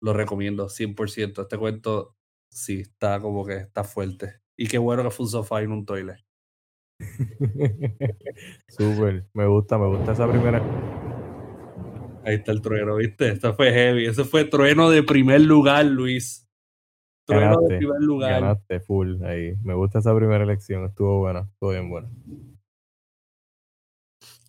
[0.00, 1.42] lo recomiendo 100%.
[1.42, 2.16] Este cuento
[2.50, 4.40] sí está como que está fuerte.
[4.58, 6.18] Y qué bueno que fue un sofá y un toilet.
[8.68, 10.60] Súper, me gusta, me gusta esa primera
[12.24, 13.28] Ahí está el trueno, ¿viste?
[13.28, 14.06] Esto fue heavy.
[14.06, 16.48] Eso fue trueno de primer lugar, Luis.
[17.26, 18.40] Trueno de primer lugar.
[18.40, 19.56] Ganaste full ahí.
[19.62, 20.84] Me gusta esa primera elección.
[20.84, 21.40] Estuvo buena.
[21.40, 22.10] Estuvo bien buena.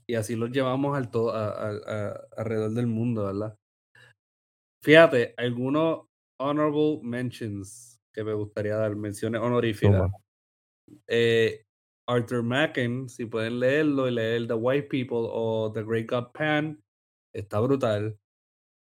[0.05, 3.57] Y así los llevamos al todo, alrededor del mundo, ¿verdad?
[4.84, 6.07] Fíjate, algunos
[6.39, 10.11] honorable mentions que me gustaría dar, menciones honoríficas.
[11.07, 11.63] Eh,
[12.07, 16.84] Arthur Macken, si pueden leerlo y leer The White People o The Great God Pan,
[17.34, 18.17] está brutal.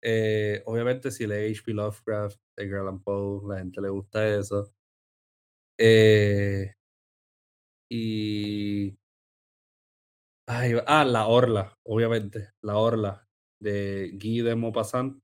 [0.02, 1.74] Eh, obviamente, si lee H.P.
[1.74, 4.74] Lovecraft, Edgar Allan Poe, la gente le gusta eso.
[5.78, 6.74] Eh,
[7.91, 8.97] y.
[10.47, 12.50] ah, La Orla, obviamente.
[12.62, 13.28] La Orla
[13.62, 15.20] de Guy de Maupassant.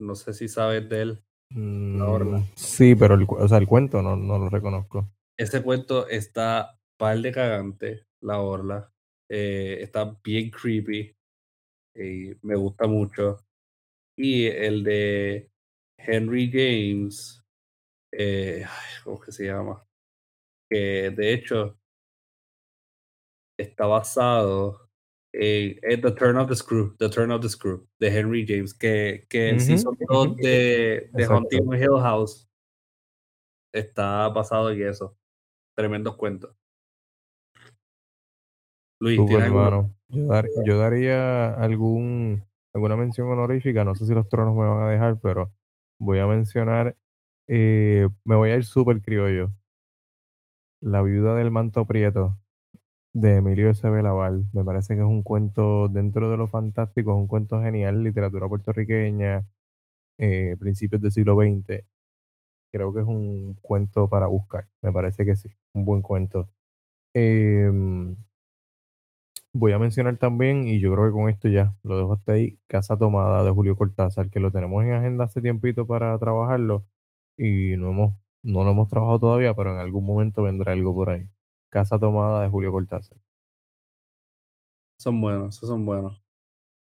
[0.00, 1.24] No sé si sabes de él.
[1.54, 2.38] La Orla.
[2.38, 5.10] Mm, sí, pero el, o sea, el cuento no, no lo reconozco.
[5.38, 8.92] Ese cuento está par de cagante, La Orla.
[9.30, 11.15] Eh, está bien creepy
[11.96, 13.44] y me gusta mucho.
[14.16, 15.50] Y el de
[15.98, 17.44] Henry James,
[18.12, 18.64] eh,
[19.04, 19.84] ¿cómo que se llama?
[20.70, 21.78] Que de hecho
[23.58, 24.90] está basado
[25.32, 29.26] en, The Turn of the Screw, The Turn of the Screw, de Henry James, que,
[29.28, 32.48] que el season 2 de, de Haunting Hill House
[33.74, 35.16] está basado en eso.
[35.76, 36.56] Tremendos cuentos.
[38.98, 39.20] Luis,
[40.64, 45.18] Yo, daría algún, alguna mención honorífica, no sé si los tronos me van a dejar,
[45.20, 45.52] pero
[45.98, 46.96] voy a mencionar,
[47.48, 49.50] eh, me voy a ir súper criollo.
[50.80, 52.38] La viuda del manto prieto
[53.12, 53.88] de Emilio S.
[53.88, 54.44] Laval.
[54.52, 58.46] Me parece que es un cuento dentro de lo fantástico, es un cuento genial, literatura
[58.48, 59.46] puertorriqueña,
[60.18, 61.84] eh, principios del siglo XX.
[62.72, 66.50] Creo que es un cuento para buscar, me parece que sí, un buen cuento.
[67.14, 67.70] Eh,
[69.58, 72.58] Voy a mencionar también, y yo creo que con esto ya lo dejo hasta ahí,
[72.66, 76.84] Casa Tomada de Julio Cortázar, que lo tenemos en agenda hace tiempito para trabajarlo
[77.38, 81.08] y no, hemos, no lo hemos trabajado todavía, pero en algún momento vendrá algo por
[81.08, 81.26] ahí.
[81.70, 83.16] Casa Tomada de Julio Cortázar.
[84.98, 86.22] Son buenos, esos son buenos.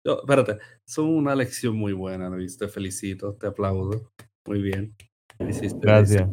[0.06, 2.56] No, espérate, son una lección muy buena, Luis.
[2.56, 4.12] Te felicito, te aplaudo.
[4.46, 4.96] Muy bien.
[5.40, 6.30] Hiciste Gracias.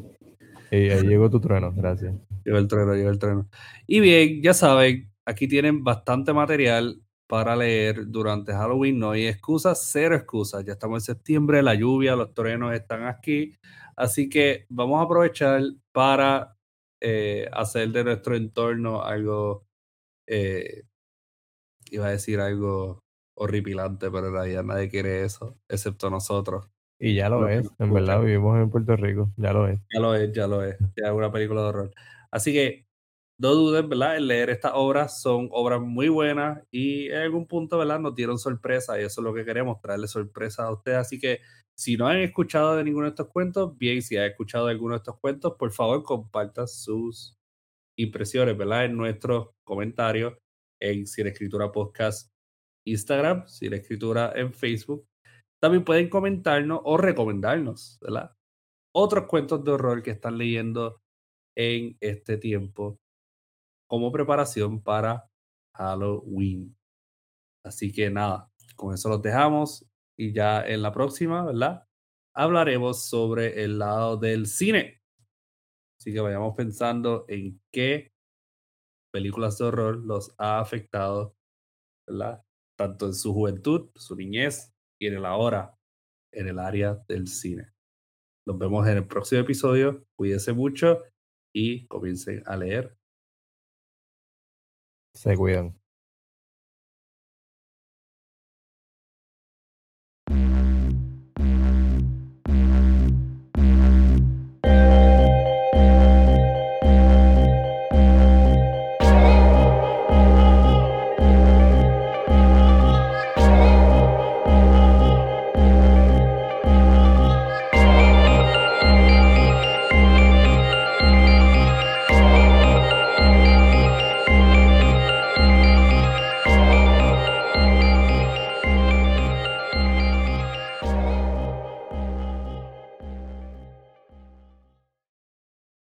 [0.71, 2.15] Y ahí llegó tu trueno, gracias.
[2.45, 3.49] Llegó el trueno, llegó el trueno.
[3.89, 8.99] Y bien, ya saben, aquí tienen bastante material para leer durante Halloween.
[8.99, 10.65] No hay excusas, cero excusas.
[10.65, 13.59] Ya estamos en septiembre, la lluvia, los truenos están aquí.
[13.97, 15.63] Así que vamos a aprovechar
[15.93, 16.57] para
[17.01, 19.67] eh, hacer de nuestro entorno algo,
[20.27, 20.85] eh,
[21.91, 23.01] iba a decir algo
[23.35, 26.69] horripilante, pero en realidad nadie quiere eso, excepto nosotros.
[26.99, 29.79] Y ya lo es, en verdad vivimos en Puerto Rico, ya lo es.
[29.93, 31.91] Ya lo es, ya lo es, ya es una película de horror.
[32.31, 32.86] Así que
[33.39, 34.17] no duden, ¿verdad?
[34.17, 38.01] En leer estas obras, son obras muy buenas y en algún punto, ¿verdad?
[38.01, 40.99] Nos dieron sorpresa y eso es lo que queremos, traerle sorpresa a ustedes.
[40.99, 41.41] Así que
[41.77, 44.95] si no han escuchado de ninguno de estos cuentos, bien, si han escuchado de alguno
[44.95, 47.37] de estos cuentos, por favor compartan sus
[47.99, 48.87] impresiones, ¿verdad?
[48.87, 50.35] En nuestros comentarios
[50.81, 52.31] en Sin Escritura Podcast
[52.87, 55.07] Instagram, Sin Escritura en Facebook.
[55.61, 58.33] También pueden comentarnos o recomendarnos, ¿verdad?
[58.95, 61.01] Otros cuentos de horror que están leyendo
[61.57, 62.99] en este tiempo
[63.87, 65.31] como preparación para
[65.75, 66.77] Halloween.
[67.65, 71.87] Así que nada, con eso los dejamos y ya en la próxima, ¿verdad?
[72.35, 75.03] Hablaremos sobre el lado del cine.
[75.99, 78.13] Así que vayamos pensando en qué
[79.13, 81.35] películas de horror los ha afectado,
[82.07, 82.43] ¿verdad?
[82.79, 85.77] Tanto en su juventud, su niñez y en el ahora,
[86.33, 87.73] en el área del cine.
[88.47, 90.07] Nos vemos en el próximo episodio.
[90.17, 91.03] Cuídense mucho
[91.53, 92.97] y comiencen a leer.
[95.17, 95.75] Se cuidan.